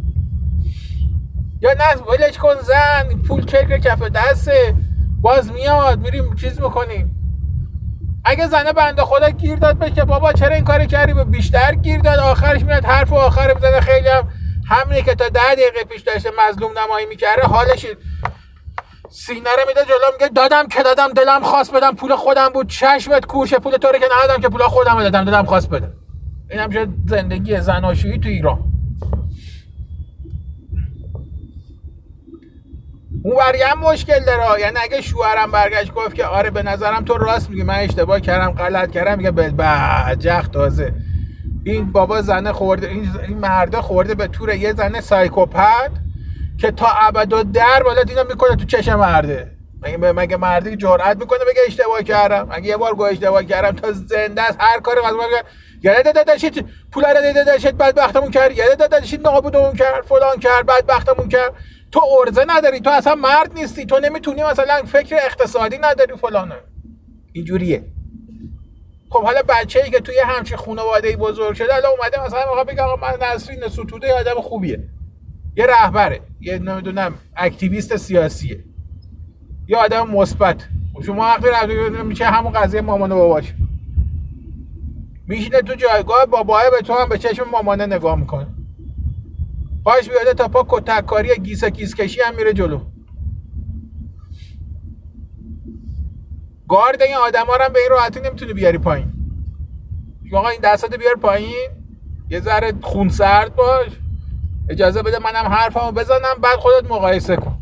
یا 1.60 1.72
نه 1.72 1.94
ولش 1.94 2.38
کن 2.38 2.54
زن. 2.54 3.22
پول 3.28 3.46
چک 3.46 3.80
کف 3.80 4.02
دسته. 4.02 4.74
باز 5.20 5.52
میاد 5.52 5.98
میریم 5.98 6.34
چیز 6.34 6.60
می‌کنیم. 6.60 7.21
اگه 8.24 8.46
زنه 8.46 8.72
بنده 8.72 9.02
خدا 9.02 9.30
گیر 9.30 9.56
داد 9.56 9.78
بشه 9.78 10.04
بابا 10.04 10.32
چرا 10.32 10.54
این 10.54 10.64
کاری 10.64 10.86
کردی؟ 10.86 11.12
به 11.12 11.24
بیشتر 11.24 11.74
گیر 11.74 12.00
داد. 12.00 12.18
آخرش 12.18 12.62
میاد 12.62 12.84
حرف 12.84 13.12
و 13.12 13.14
آخر 13.14 13.54
می‌زنه. 13.54 13.80
خیلی 13.80 14.08
هم 14.08 14.28
همینه 14.68 15.02
که 15.02 15.14
تا 15.14 15.28
ده 15.28 15.54
دقیقه 15.54 15.84
پیش 15.90 16.02
داشته 16.02 16.30
مظلوم 16.48 16.78
نمایی 16.78 17.06
می‌کرده. 17.06 17.42
حالش 17.42 17.86
سینه 19.10 19.50
رو 19.50 19.68
میده 19.68 19.84
جلو 19.84 20.12
میگه 20.12 20.28
دادم 20.28 20.68
که 20.68 20.82
دادم 20.82 21.08
دلم 21.08 21.42
خواست 21.42 21.72
بدم. 21.72 21.94
پول 21.94 22.16
خودم 22.16 22.48
بود. 22.48 22.68
چشمت 22.68 23.26
کوشه. 23.26 23.58
پول 23.58 23.76
طوری 23.76 23.98
که 23.98 24.06
ندادم 24.18 24.42
که 24.42 24.48
پول 24.48 24.62
خودم 24.62 25.02
دادم. 25.02 25.24
دلم 25.24 25.44
خواست 25.44 25.70
بدم. 25.70 25.92
این 26.50 26.60
هم 26.60 26.94
زندگی 27.06 27.60
زناشویی 27.60 28.18
تو 28.18 28.28
ایران. 28.28 28.71
اون 33.24 33.36
هم 33.70 33.78
مشکل 33.78 34.24
داره. 34.24 34.60
یعنی 34.60 34.76
اگه 34.82 35.00
شوهرم 35.00 35.50
برگشت 35.50 35.92
گفت 35.94 36.14
که 36.14 36.24
آره 36.24 36.50
به 36.50 36.62
نظرم 36.62 37.04
تو 37.04 37.18
راست 37.18 37.50
میگی. 37.50 37.62
من 37.62 37.74
اشتباه 37.74 38.20
کردم 38.20 38.50
غلط 38.50 38.90
کردم 38.90 39.16
میگه 39.16 39.30
به 39.30 39.52
جخ 40.18 40.48
تازه. 40.48 40.94
این 41.64 41.92
بابا 41.92 42.22
زنه 42.22 42.52
خورده 42.52 42.88
این 42.88 43.38
مرده 43.40 43.80
خورده 43.80 44.14
به 44.14 44.26
طور 44.26 44.54
یه 44.54 44.72
زنه 44.72 45.00
سایکوپت 45.00 45.90
که 46.58 46.70
تا 46.70 46.86
ابد 47.00 47.32
و 47.32 47.42
در 47.42 47.82
بالا 47.82 48.02
دینا 48.02 48.22
می‌کنه 48.22 48.56
تو 48.56 48.64
چشم 48.64 48.94
مرده. 48.94 49.50
مگه 49.82 50.12
مگه 50.12 50.36
مردی 50.36 50.76
جرأت 50.76 51.16
می‌کنه 51.16 51.38
بگه 51.38 51.60
اشتباه 51.66 52.02
کردم؟ 52.02 52.48
اگه 52.50 52.66
یه 52.66 52.76
بار 52.76 52.94
گو 52.94 53.02
اشتباه 53.02 53.44
کردم؟ 53.44 53.76
تا 53.76 53.92
زنده 53.92 54.42
است 54.42 54.56
هر 54.60 54.80
کاری 54.80 54.98
از 55.06 55.14
من 55.14 55.24
یعنی 55.82 56.02
داداشید 56.02 56.66
پول 56.92 57.04
رو 57.04 57.32
داداشید 57.34 57.78
بدبختمون 57.78 58.30
کرد. 58.30 58.58
یعنی 58.58 58.76
داداشید 58.76 59.28
نابودمون 59.28 59.72
کرد 59.72 60.04
فلان 60.04 60.38
کرد 60.40 60.66
بدبختمون 60.66 61.28
کرد. 61.28 61.52
تو 61.92 62.00
ارزه 62.20 62.44
نداری 62.48 62.80
تو 62.80 62.90
اصلا 62.90 63.14
مرد 63.14 63.52
نیستی 63.54 63.86
تو 63.86 63.98
نمی‌تونی 63.98 64.42
مثلا 64.42 64.82
فکر 64.82 65.16
اقتصادی 65.16 65.78
نداری 65.78 66.16
فلانه. 66.16 66.56
اینجوریه. 67.32 67.84
خب 69.10 69.22
حالا 69.22 69.40
بچه 69.48 69.82
ای 69.84 69.90
که 69.90 70.00
توی 70.00 70.14
همچین 70.24 70.56
خانواده 70.56 71.08
ای 71.08 71.16
بزرگ 71.16 71.54
شده 71.54 71.72
حالا 71.72 71.88
اومده 71.88 72.24
مثلا 72.26 72.40
می‌خواد 72.48 72.66
بگه 72.66 72.82
آقا 72.82 73.06
من 73.06 73.26
نسرین 73.26 73.68
ستوده 73.68 74.12
آدم 74.12 74.40
خوبیه. 74.40 74.88
یه 75.56 75.66
رهبره 75.66 76.20
یه 76.40 76.58
نمی‌دونم 76.58 77.14
activist 77.36 77.96
سیاسیه. 77.96 78.64
یه 79.68 79.76
آدم 79.76 80.10
مثبت. 80.10 80.68
شما 81.06 81.22
وقتی 81.22 81.74
میشه 82.04 82.24
همون 82.24 82.52
قضیه 82.52 82.80
مامان 82.80 83.12
و 83.12 83.14
باباش. 83.14 83.54
میشینه 85.28 85.62
تو 85.62 85.74
جایگاه 85.74 86.26
باباه 86.26 86.70
به 86.70 86.80
تو 86.80 86.92
هم 86.94 87.08
به 87.08 87.18
چشم 87.18 87.48
مامانه 87.48 87.86
نگاه 87.86 88.18
می‌کنه. 88.18 88.46
پاش 89.84 90.08
بیاده 90.08 90.34
تا 90.34 90.48
پا 90.48 90.66
کتککاری 90.68 91.36
گیس 91.36 91.64
گیس 91.64 91.94
کشی 91.94 92.20
هم 92.20 92.34
میره 92.34 92.52
جلو. 92.52 92.80
گارد 96.68 97.02
این 97.02 97.14
آدم 97.14 97.46
ها 97.46 97.56
هم 97.60 97.72
به 97.72 97.78
این 97.80 97.90
راحتی 97.90 98.20
نمی‌تونی 98.20 98.52
بیاری 98.52 98.78
پایین. 98.78 99.12
آقا 100.32 100.48
این 100.48 100.60
دستات 100.60 100.94
بیار 100.94 101.14
پایین. 101.14 101.70
یه 102.30 102.40
ذره 102.40 102.72
خون 102.82 103.08
سرد 103.08 103.54
باش. 103.54 103.88
اجازه 104.68 105.02
بده 105.02 105.18
منم 105.18 105.52
حرفمو 105.52 105.92
بزنم 105.92 106.34
بعد 106.42 106.58
خودت 106.58 106.90
مقایسه 106.90 107.36
کن. 107.36 107.58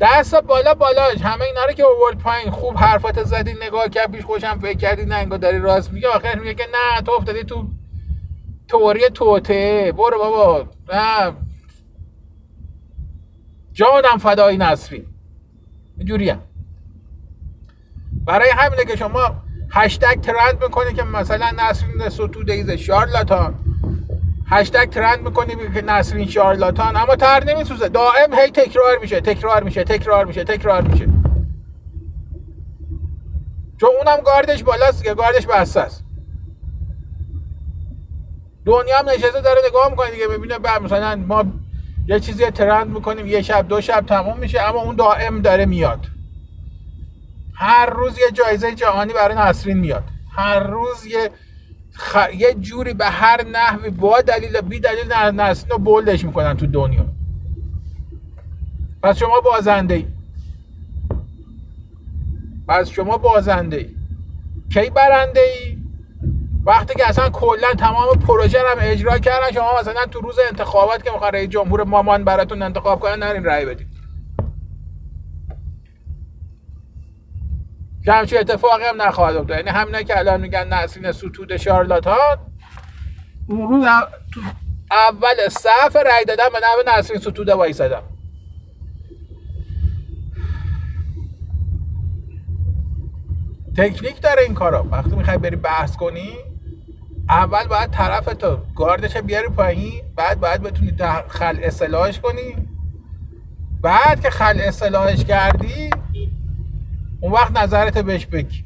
دست 0.00 0.34
بالا 0.34 0.74
بالاش. 0.74 1.22
همه 1.22 1.44
اینا 1.44 1.64
رو 1.64 1.72
که 1.72 1.82
اوورد 1.82 2.18
پایین. 2.18 2.50
خوب 2.50 2.76
حرفات 2.76 3.24
زدی 3.24 3.54
نگاه 3.62 3.88
کرد 3.88 4.12
پیش 4.12 4.24
خوشم 4.24 4.58
فکر 4.58 4.78
کردی 4.78 5.04
نه 5.04 5.14
انگار 5.14 5.38
داری 5.38 5.58
راست 5.58 5.92
میگه 5.92 6.08
آخر 6.08 6.38
میگه 6.38 6.54
که 6.54 6.64
نه 6.64 7.02
تو 7.02 7.12
افتادی 7.12 7.44
تو 7.44 7.68
توری 8.70 9.10
توته. 9.14 9.92
برو 9.96 10.18
بابا. 10.18 10.68
نه. 10.92 11.32
جانم 13.72 14.18
فدای 14.18 14.56
نصری. 14.56 15.06
اینجوری 15.98 16.32
برای 18.24 18.50
همینه 18.50 18.84
که 18.84 18.96
شما 18.96 19.42
هشتگ 19.72 20.20
ترند 20.20 20.62
می‌کنی 20.62 20.94
که 20.94 21.02
مثلا 21.02 21.50
نسرین 21.58 22.08
ستوده 22.08 22.52
ایز 22.52 22.70
شارلاتان. 22.70 23.54
هشتگ 24.46 24.90
ترند 24.90 25.22
می‌کنی 25.22 25.56
که 25.74 25.82
نسرین 25.82 26.28
شارلاتان. 26.28 26.96
اما 26.96 27.16
تر 27.16 27.44
نمیسوزه. 27.44 27.88
دائم 27.88 28.34
هی 28.34 28.50
تکرار 28.50 28.98
میشه. 28.98 29.20
تکرار 29.20 29.62
میشه. 29.62 29.84
تکرار 29.84 30.24
میشه. 30.24 30.44
تکرار 30.44 30.82
میشه. 30.82 31.06
چون 33.80 33.90
اونم 33.98 34.22
گاردش 34.24 34.62
بالاست 34.62 35.04
که 35.04 35.14
گاردش 35.14 35.46
بسته 35.46 35.80
است. 35.80 36.04
دنیا 38.64 38.98
هم 38.98 39.08
نشسته 39.08 39.40
داره 39.40 39.60
نگاه 39.68 39.90
می‌کنه 39.90 40.10
دیگه 40.10 40.28
ببینه 40.28 40.58
بعد 40.58 40.82
مثلا 40.82 41.16
ما 41.16 41.44
یه 42.06 42.20
چیزی 42.20 42.50
ترند 42.50 42.90
می‌کنیم 42.90 43.26
یه 43.26 43.42
شب 43.42 43.68
دو 43.68 43.80
شب 43.80 44.04
تموم 44.06 44.38
میشه 44.38 44.60
اما 44.60 44.82
اون 44.82 44.96
دائم 44.96 45.42
داره 45.42 45.66
میاد. 45.66 46.06
هر 47.54 47.86
روز 47.86 48.18
یه 48.18 48.30
جایزه 48.32 48.74
جهانی 48.74 49.12
برای 49.12 49.36
نسرین 49.36 49.78
میاد. 49.78 50.04
هر 50.32 50.58
روز 50.60 51.06
یه 51.06 51.30
خ... 51.92 52.16
یه 52.34 52.54
جوری 52.54 52.94
به 52.94 53.06
هر 53.06 53.44
نحوی 53.46 53.90
با 53.90 54.20
دلیل 54.20 54.60
بی 54.60 54.80
دلیل 54.80 55.12
نسرین 55.12 55.70
رو 55.70 55.78
بولدش 55.78 56.24
می‌کنن 56.24 56.56
تو 56.56 56.66
دنیا. 56.66 57.06
پس 59.02 59.16
شما 59.18 59.40
بازنده 59.40 59.94
ای 59.94 60.06
پس 62.68 62.90
شما 62.90 63.18
بازنده 63.18 63.76
ای 63.76 63.96
کی 64.72 64.90
برنده 64.90 65.40
ای 65.40 65.69
وقتی 66.64 66.94
که 66.94 67.08
اصلا 67.08 67.30
کلا 67.30 67.74
تمام 67.78 68.18
پروژه 68.18 68.62
رو 68.62 68.78
اجرا 68.78 69.18
کردن 69.18 69.52
شما 69.52 69.80
مثلا 69.80 70.06
تو 70.06 70.20
روز 70.20 70.38
انتخابات 70.50 71.04
که 71.04 71.10
می‌خوان 71.10 71.32
رئیس 71.32 71.48
جمهور 71.48 71.84
مامان 71.84 72.24
براتون 72.24 72.62
انتخاب 72.62 73.00
کنن 73.00 73.22
نرین 73.22 73.44
رأی 73.44 73.64
بدید 73.64 73.86
که 78.04 78.12
همچین 78.12 78.38
اتفاقی 78.38 78.84
هم 78.84 79.02
نخواهد 79.02 79.36
افتاد. 79.36 79.56
یعنی 79.56 79.70
همینا 79.70 80.02
که 80.02 80.18
الان 80.18 80.40
میگن 80.40 80.68
نسرین 80.72 81.12
ستود 81.12 81.56
شارلاتان 81.56 82.38
اون 83.48 83.68
روز 83.68 83.84
اول 84.90 85.48
صف 85.48 85.96
رأی 85.96 86.24
دادن 86.24 86.44
به 86.52 86.58
نوع 86.58 86.98
نسرین 86.98 87.20
ستوده 87.20 87.54
وایسادم. 87.54 88.02
تکنیک 93.76 94.22
داره 94.22 94.42
این 94.42 94.54
کارا 94.54 94.86
وقتی 94.90 95.16
می‌خوای 95.16 95.38
بری 95.38 95.56
بحث 95.56 95.96
کنی 95.96 96.49
اول 97.30 97.68
باید 97.68 97.90
طرف 97.90 98.24
تو 98.24 98.56
گاردش 98.76 99.16
بیاری 99.16 99.48
پایین 99.48 100.02
بعد 100.16 100.40
باید 100.40 100.62
بتونی 100.62 100.96
خل 101.28 101.58
اصلاحش 101.62 102.20
کنی. 102.20 102.68
بعد 103.80 104.20
که 104.20 104.30
خل 104.30 104.60
اصلاحش 104.60 105.24
کردی 105.24 105.90
اون 107.20 107.32
وقت 107.32 107.58
نظرت 107.62 107.98
بهش 107.98 108.26
بگی. 108.26 108.64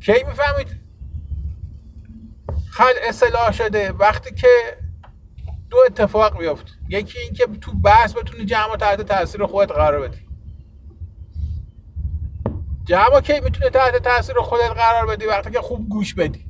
کی 0.00 0.12
می‌فهمید؟ 0.12 0.80
خل 2.70 2.92
اصلاح 3.08 3.52
شده 3.52 3.92
وقتی 3.92 4.34
که 4.34 4.48
دو 5.70 5.76
اتفاق 5.86 6.38
بیفت 6.38 6.66
یکی 6.88 7.18
این 7.18 7.32
که 7.32 7.46
تو 7.60 7.72
بحث 7.72 8.14
بتونی 8.14 8.44
جمع 8.44 8.76
تحت 8.76 9.00
تاثیر 9.02 9.46
خودت 9.46 9.72
قرار 9.72 10.08
بدی. 10.08 10.28
جمع 12.84 13.20
کی 13.20 13.40
می‌تونه 13.40 13.70
تحت 13.70 13.96
تاثیر 13.96 14.36
خودت 14.36 14.70
قرار 14.70 15.06
بدی 15.06 15.26
وقتی 15.26 15.50
که 15.50 15.60
خوب 15.60 15.88
گوش 15.88 16.14
بدی؟ 16.14 16.47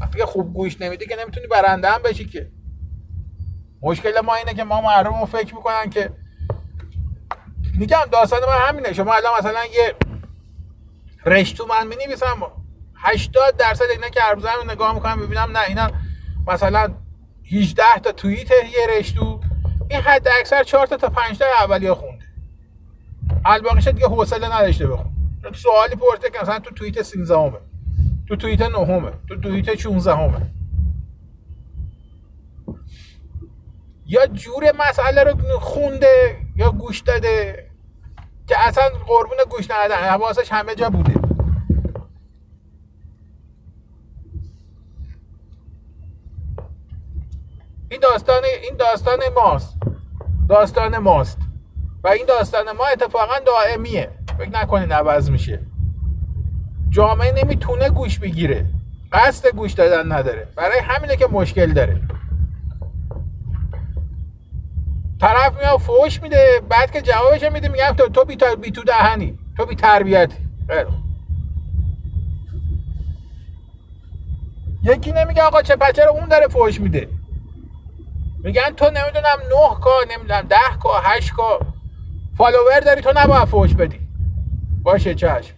وقتی 0.00 0.18
که 0.18 0.26
خوب 0.26 0.54
گوش 0.54 0.80
نمیدی 0.80 1.06
که 1.06 1.16
نمی‌تونی 1.16 1.46
برنده 1.46 1.90
هم 1.90 2.02
بشی 2.02 2.24
که. 2.24 2.50
مشکل 3.82 4.20
ما 4.20 4.34
اینه 4.34 4.54
که 4.54 4.64
ما 4.64 4.80
مردم 4.80 5.20
رو 5.20 5.26
فکر 5.26 5.54
می‌کنن 5.54 5.90
که 5.90 6.12
میگم 7.74 8.04
داستان 8.12 8.40
من 8.40 8.68
همینه. 8.68 8.92
شما 8.92 9.14
الان 9.14 9.38
مثلا 9.38 9.64
یه 9.64 9.94
رشتو 11.26 11.66
من 11.66 11.86
می 11.86 11.96
نویسم 11.96 12.52
80 12.94 13.56
درصد 13.56 13.84
اینا 13.90 14.08
که 14.08 14.20
هر 14.20 14.36
نگاه 14.72 14.94
می‌کنم 14.94 15.20
ببینم 15.20 15.56
نه 15.56 15.60
اینا 15.68 15.90
مثلا 16.46 16.94
18 17.52 17.82
تا 18.02 18.12
توییت 18.12 18.50
یه 18.50 18.98
رشتو. 18.98 19.40
این 19.90 20.00
حد 20.00 20.28
اکثر 20.40 20.64
4 20.64 20.86
تا 20.86 20.96
تا 20.96 21.08
5 21.08 21.38
تا 21.38 21.44
اولیه 21.60 21.94
خونده. 21.94 22.24
الباقیش 23.44 23.88
دیگه 23.88 24.06
حوصله 24.06 24.56
نداشته 24.56 24.86
بخون. 24.86 25.12
سوالی 25.54 25.94
پرسیده 25.96 26.30
که 26.30 26.42
مثلا 26.42 26.58
تو 26.58 26.74
توییت 26.74 27.02
13 27.02 27.38
همه 27.38 27.58
تو 28.30 28.36
توییت 28.36 28.62
9 28.62 28.78
همه 28.78 29.12
تو 29.28 29.40
توییت 29.40 29.74
16 29.78 30.14
همه 30.14 30.50
یا 34.06 34.26
جور 34.26 34.64
مسئله 34.78 35.24
رو 35.24 35.58
خونده 35.58 36.36
یا 36.56 36.70
گوش 36.70 37.00
داده 37.00 37.66
که 38.46 38.68
اصلا 38.68 38.84
قربون 39.06 39.36
گوش 39.50 39.70
ندادن. 39.70 39.96
حواسش 39.96 40.52
همه 40.52 40.74
جا 40.74 40.90
بوده. 40.90 41.14
این 47.90 48.00
داستان 48.00 48.44
این 48.62 48.76
داستان 48.76 49.18
ماست. 49.34 49.76
داستان 50.48 50.98
ماست. 50.98 51.38
و 52.04 52.08
این 52.08 52.26
داستان 52.26 52.72
ما 52.72 52.86
اتفاقا 52.86 53.38
دائمیه. 53.46 54.10
فکر 54.38 54.50
نکنین 54.50 54.92
عوض 54.92 55.30
میشه. 55.30 55.69
جامعه 56.90 57.44
نمی‌تونه 57.44 57.88
گوش 57.90 58.18
بگیره. 58.18 58.66
قصد 59.12 59.48
گوش 59.48 59.72
دادن 59.72 60.12
نداره. 60.12 60.48
برای 60.56 60.78
همینه 60.78 61.16
که 61.16 61.26
مشکل 61.26 61.72
داره. 61.72 62.00
طرف 65.20 65.58
میاد 65.58 65.78
فوش 65.78 66.22
میده 66.22 66.62
بعد 66.68 66.92
که 66.92 67.02
جوابش 67.02 67.42
میده 67.42 67.68
میگم 67.68 67.94
تو 67.98 68.08
تو 68.08 68.24
بی, 68.24 68.36
بی 68.62 68.70
تو 68.70 68.84
دهنی. 68.84 69.38
تو 69.56 69.66
بی 69.66 69.74
تربیتی. 69.74 70.36
یکی 74.82 75.12
نمیگه 75.12 75.42
آقا 75.42 75.62
چه 75.62 75.76
پچه 75.76 76.04
رو 76.04 76.10
اون 76.10 76.28
داره 76.28 76.48
فوش 76.48 76.80
میده. 76.80 77.08
میگن 78.44 78.70
تو 78.76 78.84
نمی‌دونم 78.84 79.38
9 79.50 79.80
کا 79.80 79.90
نمی‌دونم 80.10 80.40
10 80.40 80.56
کا 80.82 81.00
8 81.04 81.32
کا. 81.32 81.60
فالوور 82.36 82.80
داری 82.80 83.00
تو 83.00 83.12
نباید 83.16 83.44
فوش 83.44 83.74
بدی. 83.74 84.00
باشه 84.82 85.14
چشم. 85.14 85.54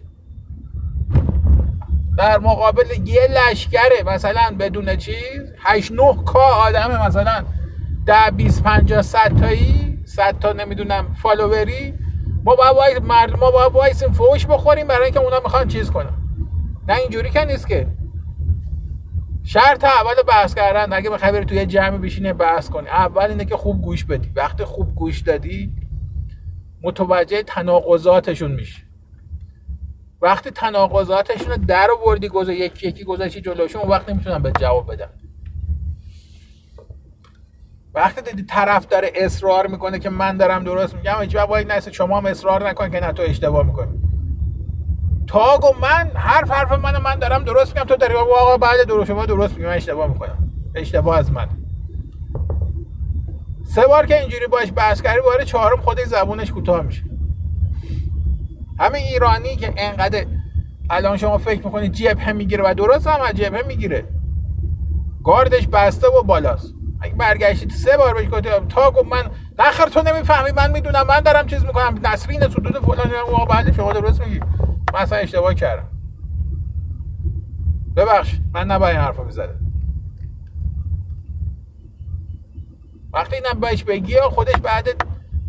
در 2.19 2.39
مقابل 2.39 2.91
یه 3.05 3.29
لشکره 3.31 4.03
مثلا 4.07 4.57
بدون 4.59 4.97
چیز 4.97 5.53
8 5.59 5.93
9 5.93 6.25
کا 6.27 6.41
آدم 6.41 7.07
مثلا. 7.07 7.45
10 8.07 8.31
20 8.37 8.63
50 8.63 9.03
100 9.03 9.41
تایی 9.41 9.99
100 10.05 10.39
تا 10.39 10.53
نمی‌دونم 10.53 11.15
فالووری. 11.15 11.95
ما 12.45 12.57
باید 12.57 13.03
مرد 13.03 13.37
ما 13.37 13.51
باید 13.51 13.73
وایسیم 13.73 14.13
فوش 14.13 14.47
بخوریم 14.47 14.87
برای 14.87 15.05
اینکه 15.05 15.21
اونا 15.21 15.41
می‌خوان 15.41 15.69
چیز 15.69 15.91
کنن. 15.91 16.15
نه 16.89 16.97
اینجوری 16.97 17.31
که 17.31 17.45
نیست 17.45 17.69
که. 17.69 17.87
شرط 19.45 19.85
اول 19.85 20.23
بحث 20.29 20.55
کردن 20.55 20.93
اگه 20.93 21.11
بخوای 21.11 21.33
بری 21.33 21.45
توی 21.45 21.67
جمع 21.67 21.99
بشینه 21.99 22.33
بحث 22.33 22.71
کنی. 22.71 22.89
اول 22.89 23.23
اینه 23.23 23.45
که 23.45 23.57
خوب 23.57 23.83
گوش 23.83 24.05
بدی. 24.05 24.33
وقتی 24.37 24.65
خوب 24.65 24.95
گوش 24.95 25.21
دادی 25.21 25.73
متوجه 26.83 27.43
تناقضاتشون 27.43 28.53
میشه 28.53 28.92
وقتی 30.23 30.51
تناقضاتشون 30.51 31.51
رو 31.51 31.57
در 31.57 31.89
آوردی 32.01 32.29
گذاشتی 32.29 32.65
یکی 32.65 32.89
یکی 32.89 33.05
گذاشتی 33.05 33.41
جلوشون 33.41 33.83
اون 33.83 33.91
وقت 33.91 34.09
نمی‌تونن 34.09 34.43
به 34.43 34.53
جواب 34.61 34.93
بدن. 34.93 35.09
وقتی 37.95 38.23
دیدی 38.23 38.43
طرف 38.43 38.87
داره 38.87 39.13
اصرار 39.15 39.67
می‌کنه 39.67 39.99
که 39.99 40.11
من 40.11 40.37
دارم 40.37 40.65
درست 40.65 40.95
میگم 40.95 41.21
هیچ 41.21 41.37
وقت 41.37 41.51
نست 41.51 41.93
شما 41.93 42.19
هم 42.19 42.27
اصرار 42.27 42.69
نکن 42.69 42.91
که 42.91 43.01
نه 43.01 43.13
تو 43.13 43.23
اشتباه 43.23 43.67
می‌کنی. 43.67 43.93
تاگ 45.27 45.65
و 45.65 45.73
من 45.81 46.11
حرف 46.15 46.51
حرف 46.51 46.73
من 46.73 47.03
من 47.03 47.15
دارم 47.15 47.45
درست 47.45 47.75
میگم 47.75 47.87
تو 47.87 47.97
داری 47.97 48.15
آقا 48.15 48.57
بعد 48.57 48.83
درست 48.89 49.09
شما 49.09 49.27
درست 49.27 49.55
میگم 49.55 49.69
من 49.69 49.75
اشتباه 49.75 50.07
می‌کنم. 50.07 50.51
اشتباه 50.75 51.19
از 51.19 51.33
من. 51.33 51.49
سه 53.65 53.87
بار 53.87 54.07
که 54.07 54.21
اینجوری 54.21 54.47
باش 54.47 54.73
بحث 54.77 55.03
کردی 55.03 55.21
بار 55.21 55.45
چهارم 55.45 55.81
خودش 55.81 56.05
زبونش 56.05 56.53
کوتاه 56.53 56.83
میشه. 56.83 57.12
همین 58.83 59.03
ایرانی 59.03 59.57
که 59.57 59.75
انقدر 59.77 60.27
الان 60.91 61.17
شما 61.17 61.39
فکر 61.39 61.65
می‌کنید 61.65 61.93
جبهه 61.93 62.33
می‌گیره 62.33 62.65
و 62.65 62.75
درست 62.75 63.07
هم 63.07 63.21
از 63.21 63.35
جبهه 63.35 63.67
می‌گیره. 63.67 64.05
گاردش 65.25 65.69
بسته 65.69 66.09
و 66.09 66.23
بالاست. 66.23 66.75
اگه 67.01 67.15
برگشتید 67.15 67.71
سه 67.71 67.97
بار 67.97 68.15
بهش 68.15 68.29
گفتم 68.29 68.69
تا 68.69 68.91
گفت 68.91 69.07
من 69.07 69.31
نخر 69.59 69.87
تو 69.87 70.03
نمی‌فهمی 70.03 70.51
من 70.57 70.71
می‌دونم 70.71 71.07
من 71.07 71.21
دارم 71.21 71.47
چیز 71.47 71.65
می‌کنم. 71.65 72.01
نسرین 72.05 72.41
سدود 72.41 72.79
فلان 72.79 73.15
آقا 73.15 73.45
بله 73.45 73.73
شما 73.73 73.93
درست 73.93 74.21
میگی. 74.21 74.41
من 74.95 75.01
اصلا 75.01 75.19
اشتباه 75.19 75.55
کردم. 75.55 75.89
ببخش 77.97 78.39
من 78.55 78.71
نباید 78.71 78.97
این 78.97 79.27
می‌زده 79.27 79.55
وقتی 83.13 83.37
اینم 83.37 83.61
بهش 83.61 83.85
بگی 83.85 84.15
خودش 84.21 84.57
بعد 84.57 84.89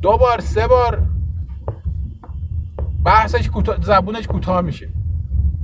دو 0.01 0.17
بار 0.17 0.41
سه 0.41 0.67
بار 0.67 1.12
بحثش 3.05 3.49
کوتا... 3.49 3.75
زبونش 3.81 4.27
کوتاه 4.27 4.61
میشه. 4.61 4.89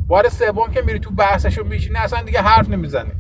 بار 0.08 0.30
سوم 0.30 0.71
که 0.71 0.82
میری 0.82 0.99
تو 0.99 1.12
بحثشو 1.12 1.63
میشینه 1.63 1.99
اصلا 1.99 2.21
دیگه 2.21 2.41
حرف 2.41 2.69
نمی‌زنه 2.69 3.12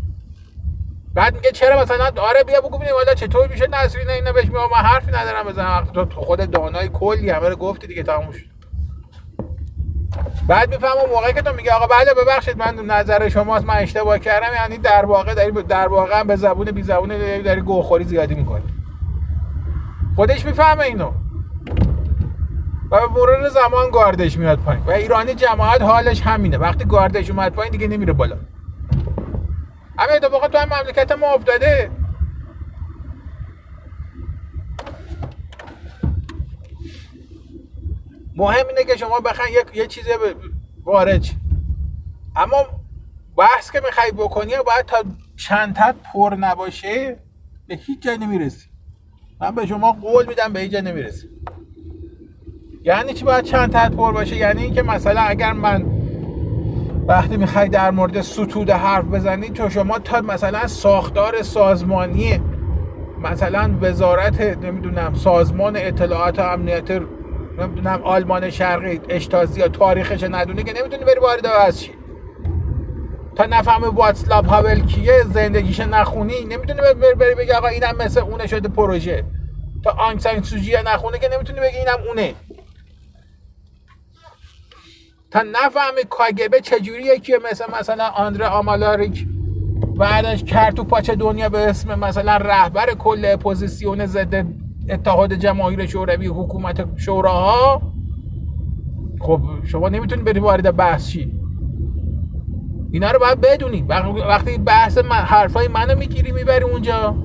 بعد 1.13 1.35
میگه 1.35 1.51
چرا 1.51 1.81
مثلا 1.81 2.05
آره 2.05 2.43
بیا 2.47 2.61
بگو 2.61 2.77
ببینیم 2.77 2.95
حالا 2.95 3.13
چطور 3.13 3.47
میشه 3.47 3.67
نسرین 3.67 4.09
اینا 4.09 4.31
بهش 4.31 4.45
میگم 4.45 4.59
من 4.71 4.77
حرفی 4.77 5.11
ندارم 5.11 5.47
بزنم 5.47 6.05
تو 6.05 6.21
خود 6.21 6.51
دانای 6.51 6.89
کلی 6.93 7.29
همه 7.29 7.49
رو 7.49 7.55
گفتی 7.55 7.87
دیگه 7.87 8.03
تموم 8.03 8.33
بعد 10.47 10.69
می‌فهمم 10.69 11.09
موقعی 11.09 11.33
که 11.33 11.41
تو 11.41 11.53
میگه 11.53 11.71
آقا 11.71 11.87
بله 11.87 12.13
ببخشید 12.13 12.57
من 12.57 12.75
نظر 12.75 13.29
شماست 13.29 13.65
من 13.65 13.75
اشتباه 13.75 14.19
کردم 14.19 14.53
یعنی 14.55 14.77
در 14.77 15.05
واقع 15.05 15.33
داری 15.33 15.51
در 15.51 15.87
واقع 15.87 16.23
به 16.23 16.35
زبون 16.35 16.71
بی 16.71 16.83
زبون 16.83 17.41
داری 17.41 17.61
گوخوری 17.61 18.03
زیادی 18.03 18.35
می‌کنی. 18.35 18.63
خودش 20.15 20.45
می‌فهمه 20.45 20.83
اینو. 20.83 21.11
و 22.91 22.99
به 22.99 23.07
مرور 23.07 23.49
زمان 23.49 23.91
گاردش 23.91 24.37
میاد 24.37 24.59
پایین. 24.59 24.83
و 24.83 24.91
ایرانی 24.91 25.33
جماعت 25.33 25.81
حالش 25.81 26.21
همینه. 26.21 26.57
وقتی 26.57 26.85
گاردش 26.85 27.29
اومد 27.29 27.53
پایین 27.53 27.71
دیگه 27.71 27.87
نمیره 27.87 28.13
بالا. 28.13 28.37
همه 29.97 30.11
اتفاقات 30.11 30.51
تو 30.51 30.57
هم 30.57 30.67
مملکت 30.67 31.11
ما 31.11 31.27
افتاده. 31.27 31.91
مهم 38.35 38.67
اینه 38.67 38.83
که 38.83 38.97
شما 38.97 39.19
بخواین 39.19 39.53
یک 39.53 39.77
یه 39.77 39.87
چیزی 39.87 40.09
وارد 40.83 41.25
اما 42.35 42.65
بحث 43.37 43.71
که 43.71 43.81
می‌خوای 43.85 44.11
بکنی 44.11 44.51
باید 44.65 44.85
تا 44.85 45.03
چندتت 45.37 45.95
پر 46.13 46.35
نباشه 46.39 47.17
به 47.67 47.75
هیچ 47.75 48.01
جای 48.01 48.17
نمی‌رسی. 48.17 48.69
من 49.41 49.55
به 49.55 49.65
شما 49.65 49.91
قول 49.91 50.25
میدم 50.25 50.53
به 50.53 50.59
هیچ 50.59 50.71
جای 50.71 50.81
نمی‌رسی. 50.81 51.29
یعنی 52.83 53.13
چی 53.13 53.25
باید 53.25 53.43
چند 53.43 53.95
پر 53.95 54.11
باشه؟ 54.11 54.35
یعنی 54.35 54.63
اینکه 54.63 54.83
مثلا 54.83 55.21
اگر 55.21 55.53
من 55.53 55.85
وقتی 57.07 57.37
می‌خوای 57.37 57.69
در 57.69 57.91
مورد 57.91 58.21
ستوده 58.21 58.73
حرف 58.73 59.05
بزنی 59.05 59.49
تو 59.49 59.69
شما 59.69 59.99
تا 59.99 60.21
مثلا 60.21 60.67
ساختار 60.67 61.41
سازمانی 61.41 62.41
مثلا 63.23 63.77
وزارت 63.81 64.41
نمی‌دونم 64.41 65.13
سازمان 65.13 65.75
اطلاعات 65.75 66.39
و 66.39 66.41
امنیت 66.41 66.91
نمی‌دونم 67.59 68.01
آلمان 68.03 68.49
شرقی 68.49 69.01
اشتازی 69.09 69.59
یا 69.59 69.67
تاریخش 69.67 70.23
ندونه 70.23 70.63
که 70.63 70.73
نمی‌تونی 70.79 71.03
بری 71.03 71.19
وارد 71.19 71.45
از 71.45 71.79
چی 71.81 71.91
تا 73.35 73.45
نفهم 73.45 73.83
واتسلاو 73.95 74.49
هاول 74.49 74.79
کیه 74.79 75.23
زندگیش 75.33 75.79
نخونی 75.79 76.45
نمی‌تونی 76.49 76.81
بری, 76.81 77.13
بری 77.15 77.35
بگی 77.35 77.51
آقا 77.51 77.67
اینم 77.67 77.95
مثل 77.99 78.19
اونه 78.19 78.47
شده 78.47 78.69
پروژه. 78.69 79.23
تا 79.83 79.91
آنگ 79.91 80.19
سوچیه 80.43 80.81
نخونه 80.93 81.19
که 81.19 81.29
نمی‌تونی 81.33 81.59
بگی 81.59 81.77
اینم 81.77 81.97
اونه. 82.07 82.33
تا 85.31 85.39
نفهمی 85.41 86.03
کاگبه 86.09 86.61
چجوری 86.61 87.03
یکیه 87.03 87.39
مثل 87.51 87.65
مثلا 87.79 88.07
آندره 88.07 88.47
آمالاریک 88.47 89.27
بعدش 89.97 90.43
کرد 90.43 90.75
تو 90.75 90.83
پاچه 90.83 91.15
دنیا 91.15 91.49
به 91.49 91.57
اسم 91.59 91.99
مثلا 91.99 92.37
رهبر 92.37 92.85
کل 92.85 93.25
اپوزیسیون 93.25 94.05
ضد 94.05 94.45
اتحاد 94.89 95.33
جماهیر 95.33 95.85
شوروی 95.85 96.27
حکومت 96.27 96.99
شوراها؟ 96.99 97.81
خب 99.21 99.41
شما 99.63 99.89
نمی‌تونید 99.89 100.25
بری 100.25 100.39
وارد 100.39 100.75
بحث 100.75 101.07
شی. 101.09 101.33
اینا 102.91 103.11
رو 103.11 103.19
باید 103.19 103.41
بدونی 103.41 103.81
وقتی 104.29 104.57
بحث 104.57 104.97
من 104.97 105.15
حرفای 105.15 105.67
منو 105.67 105.97
می‌گیری 105.97 106.31
می‌بری 106.31 106.63
اونجا. 106.63 107.15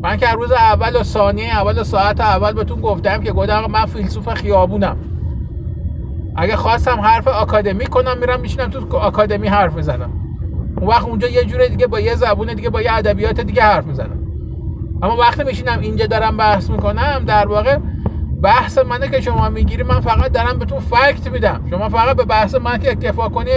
من 0.00 0.16
که 0.16 0.28
روز 0.28 0.52
اول 0.52 1.00
و 1.00 1.02
ثانیه 1.02 1.60
اول 1.60 1.78
و 1.78 1.84
ساعت 1.84 2.20
اول 2.20 2.52
بهتون 2.52 2.80
گفتم 2.80 3.22
که 3.22 3.32
گفتم 3.32 3.66
من 3.70 3.86
فیلسوف 3.86 4.28
خیابونم. 4.28 5.13
اگه 6.36 6.56
خواستم 6.56 7.00
حرف 7.00 7.28
آکادمی 7.28 7.86
کنم 7.86 8.18
میرم 8.18 8.40
میشینم 8.40 8.70
تو 8.70 8.96
آکادمی 8.96 9.48
حرف 9.48 9.74
می‌زنم. 9.74 10.10
اون 10.80 10.88
وقت 10.88 11.04
اونجا 11.04 11.28
یه 11.28 11.44
جوره 11.44 11.68
دیگه 11.68 11.86
با 11.86 12.00
یه 12.00 12.14
زبون 12.14 12.54
دیگه 12.54 12.70
با 12.70 12.82
یه 12.82 12.92
ادبیات 12.92 13.40
دیگه 13.40 13.62
حرف 13.62 13.86
می‌زنم. 13.86 14.18
اما 15.02 15.16
وقتی 15.16 15.44
میشینم 15.44 15.78
اینجا 15.80 16.06
دارم 16.06 16.36
بحث 16.36 16.70
می‌کنم 16.70 17.24
در 17.26 17.46
واقع 17.46 17.78
بحث 18.42 18.78
منه 18.78 19.08
که 19.08 19.20
شما 19.20 19.48
می‌گیری 19.48 19.82
من 19.82 20.00
فقط 20.00 20.32
دارم 20.32 20.58
بهتون 20.58 20.78
فکت 20.78 21.30
میدم. 21.30 21.64
شما 21.70 21.88
فقط 21.88 22.16
به 22.16 22.24
بحث 22.24 22.54
من 22.54 22.78
که 22.78 22.90
اکتفا 22.90 23.28
کنی 23.28 23.50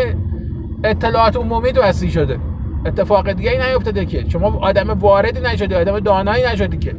اطلاعات 0.83 1.35
عمومی 1.35 1.71
وسیع 1.71 2.09
شده. 2.09 2.39
اتفاق 2.85 3.31
دیگه 3.31 3.51
ای 3.51 3.57
نیفتاده 3.57 4.05
که. 4.05 4.29
شما 4.29 4.59
آدم 4.59 4.89
واردی 4.89 5.39
نشدی 5.39 5.75
آدم 5.75 5.99
دانایی 5.99 6.43
نشدی 6.43 6.77
که. 6.77 6.95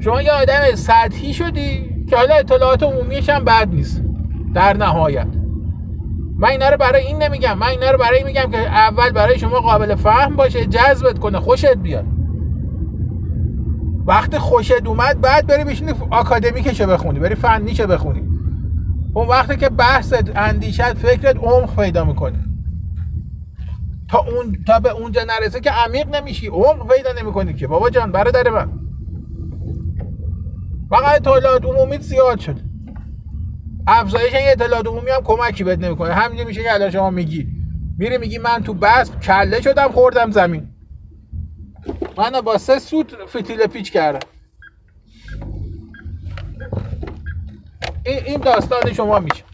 شما 0.00 0.22
یه 0.22 0.32
آدم 0.32 0.74
سطحی 0.74 1.34
شدی 1.34 1.90
که 2.10 2.16
حالا 2.16 2.34
اطلاعات 2.34 2.82
عمومیش 2.82 3.28
هم 3.28 3.44
بد 3.44 3.68
نیست. 3.72 4.01
در 4.54 4.76
نهایت. 4.76 5.28
من 6.36 6.48
اینا 6.48 6.68
رو 6.68 6.76
برای 6.76 7.06
این 7.06 7.22
نمیگم 7.22 7.58
من 7.58 7.66
اینا 7.66 7.90
رو 7.90 7.98
برای 7.98 8.24
میگم 8.24 8.50
که 8.50 8.58
اول 8.58 9.10
برای 9.10 9.38
شما 9.38 9.60
قابل 9.60 9.94
فهم 9.94 10.36
باشه 10.36 10.66
جذبت 10.66 11.18
کنه 11.18 11.40
خوشت 11.40 11.76
بیاد. 11.76 12.04
وقتی 14.06 14.38
خوشت 14.38 14.86
اومد 14.86 15.20
بعد 15.20 15.46
بری 15.46 15.64
بشینی 15.64 15.92
آکادمیکشو 16.10 16.86
بخونی 16.86 17.18
بری 17.18 17.34
فنیشو 17.34 17.86
بخونی. 17.86 18.22
اون 19.14 19.28
وقتی 19.28 19.56
که 19.56 19.68
بحثت 19.68 20.36
اندیشت 20.36 20.94
فکرت 20.94 21.36
عمق 21.36 21.76
پیدا 21.76 22.04
می‌کنه. 22.04 22.44
تا 24.08 24.18
اون 24.18 24.64
تا 24.66 24.80
به 24.80 24.90
اونجا 24.90 25.20
نرسه 25.28 25.60
که 25.60 25.70
عمیق 25.70 26.16
نمیشی 26.16 26.46
عمق 26.46 26.94
پیدا 26.94 27.12
نمی‌کنی 27.20 27.54
که. 27.54 27.66
بابا 27.66 27.90
جان 27.90 28.12
برادر 28.12 28.50
من. 28.50 28.70
فقط 30.90 31.14
اطلاعات 31.28 31.64
عمومی 31.64 31.98
زیاد 31.98 32.38
شد. 32.38 32.71
افزایش 33.86 34.34
این 34.34 34.48
اطلاعات 34.48 34.86
عمومی 34.86 35.10
هم 35.10 35.22
کمکی 35.24 35.64
بهت 35.64 35.78
نمی‌کنه. 35.78 36.14
همینجوری 36.14 36.48
میشه 36.48 36.62
که 36.62 36.74
الان 36.74 36.90
شما 36.90 37.10
میگی. 37.10 37.48
میری 37.98 38.18
میگی 38.18 38.38
من 38.38 38.62
تو 38.62 38.74
بس 38.74 39.10
کله 39.10 39.60
شدم 39.60 39.92
خوردم 39.92 40.30
زمین. 40.30 40.68
من 42.18 42.40
با 42.40 42.58
سه 42.58 42.78
سوت 42.78 43.14
فتیل 43.26 43.66
پیچ 43.66 43.92
کردم. 43.92 44.28
این 48.04 48.40
داستان 48.40 48.92
شما 48.92 49.18
میشه. 49.18 49.44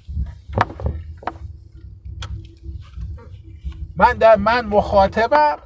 من 3.97 4.13
در 4.13 4.37
من 4.37 4.67
مخاطبم. 4.67 5.57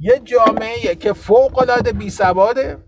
یه 0.00 0.20
جامعه 0.24 0.94
که 0.94 1.12
فوق 1.12 1.58
العاده 1.58 1.92
بی 1.92 2.10
سواده 2.10 2.78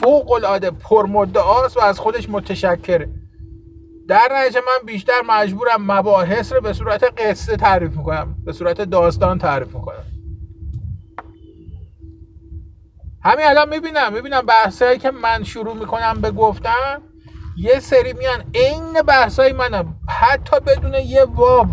فوق 0.00 0.32
العاده 0.32 0.70
پرمدعاست 0.70 1.76
و 1.76 1.80
از 1.80 1.98
خودش 1.98 2.28
متشکره. 2.28 3.25
در 4.08 4.28
نتیجه 4.32 4.60
من 4.60 4.86
بیشتر 4.86 5.22
مجبورم 5.26 5.92
مباحث 5.92 6.52
رو 6.52 6.60
به 6.60 6.72
صورت 6.72 7.20
قصه 7.20 7.56
تعریف 7.56 7.96
می‌کنم. 7.96 8.36
به 8.44 8.52
صورت 8.52 8.80
داستان 8.80 9.38
تعریف 9.38 9.74
می‌کنم. 9.74 10.04
همین 13.22 13.46
الان 13.46 13.68
می‌بینم 13.68 14.12
می‌بینم 14.12 14.40
بحثایی 14.46 14.98
که 14.98 15.10
من 15.10 15.44
شروع 15.44 15.74
می‌کنم 15.74 16.20
به 16.20 16.30
گفتن 16.30 17.02
یه 17.56 17.80
سری 17.80 18.12
میان 18.12 18.44
عین 18.54 19.02
بحثای 19.02 19.52
منم. 19.52 19.94
حتی 20.08 20.60
بدون 20.60 20.94
یه 20.94 21.24
واو. 21.24 21.66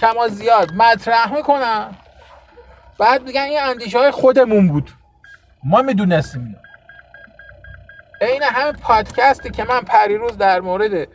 کما 0.00 0.28
زیاد. 0.28 0.72
مطرح 0.72 1.34
می‌کنن 1.34 1.96
بعد 2.98 3.22
میگن 3.22 3.40
این 3.40 3.60
اندیشه 3.62 3.98
های 3.98 4.10
خودمون 4.10 4.68
بود. 4.68 4.90
ما 5.64 5.82
می‌دونستیم 5.82 6.56
عین 8.20 8.42
همین 8.42 8.72
پادکستی 8.72 9.50
که 9.50 9.64
من 9.64 9.80
پریروز 9.80 10.36
در 10.36 10.60
مورد 10.60 11.08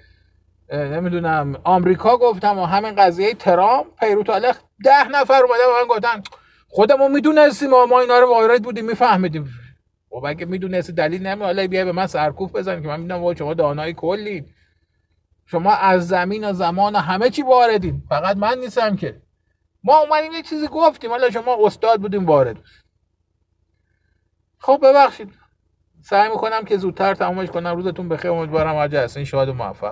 نمی‌دونم 0.69 1.61
آمریکا 1.63 2.17
گفتم 2.17 2.59
و 2.59 2.65
همین 2.65 2.95
قضیه 2.95 3.33
ترامپ 3.33 3.87
پیرو 3.99 4.23
تالخ 4.23 4.57
ده 4.83 5.07
نفر 5.07 5.43
اومده 5.43 5.63
و 5.63 5.81
من 5.81 5.95
گفتن 5.95 6.23
خودمون 6.67 7.11
می‌دونستیم 7.11 7.69
ما 7.69 7.99
اینا 7.99 8.19
رو 8.19 8.29
وارد 8.29 8.63
بودیم 8.63 8.85
میفهمیدیم. 8.85 9.43
و 9.43 10.15
خب 10.15 10.25
اگه 10.25 10.45
می‌دونستی 10.45 10.93
دلیل 10.93 11.27
نمی 11.27 11.43
حالا 11.43 11.67
بیا 11.67 11.85
به 11.85 11.91
من 11.91 12.07
سرکوف 12.07 12.51
بزن 12.51 12.81
که 12.81 12.87
من 12.87 12.99
می‌دونم 12.99 13.35
شما 13.35 13.53
دانای 13.53 13.93
کلی. 13.93 14.45
شما 15.45 15.71
از 15.71 16.07
زمین 16.07 16.49
و 16.49 16.53
زمان 16.53 16.95
و 16.95 16.99
همه 16.99 17.29
چی 17.29 17.41
واردین. 17.41 18.03
فقط 18.09 18.37
من 18.37 18.57
نیستم 18.57 18.95
که. 18.95 19.21
ما 19.83 19.97
اومدیم 19.97 20.31
یه 20.31 20.41
چیزی 20.41 20.67
گفتیم 20.67 21.09
حالا 21.09 21.29
شما 21.29 21.57
استاد 21.59 22.01
بودیم 22.01 22.25
وارد. 22.25 22.57
خب 24.59 24.79
ببخشید. 24.83 25.40
سعی 26.01 26.29
می‌کنم 26.29 26.63
که 26.65 26.77
زودتر 26.77 27.13
تمامش 27.13 27.49
کنم. 27.49 27.75
روزتون 27.75 28.09
بخیر. 28.09 28.31
امیدوارم 28.31 28.75
هر 28.75 28.87
این 29.15 29.25
شاد 29.25 29.49
و 29.49 29.53
موفق. 29.53 29.89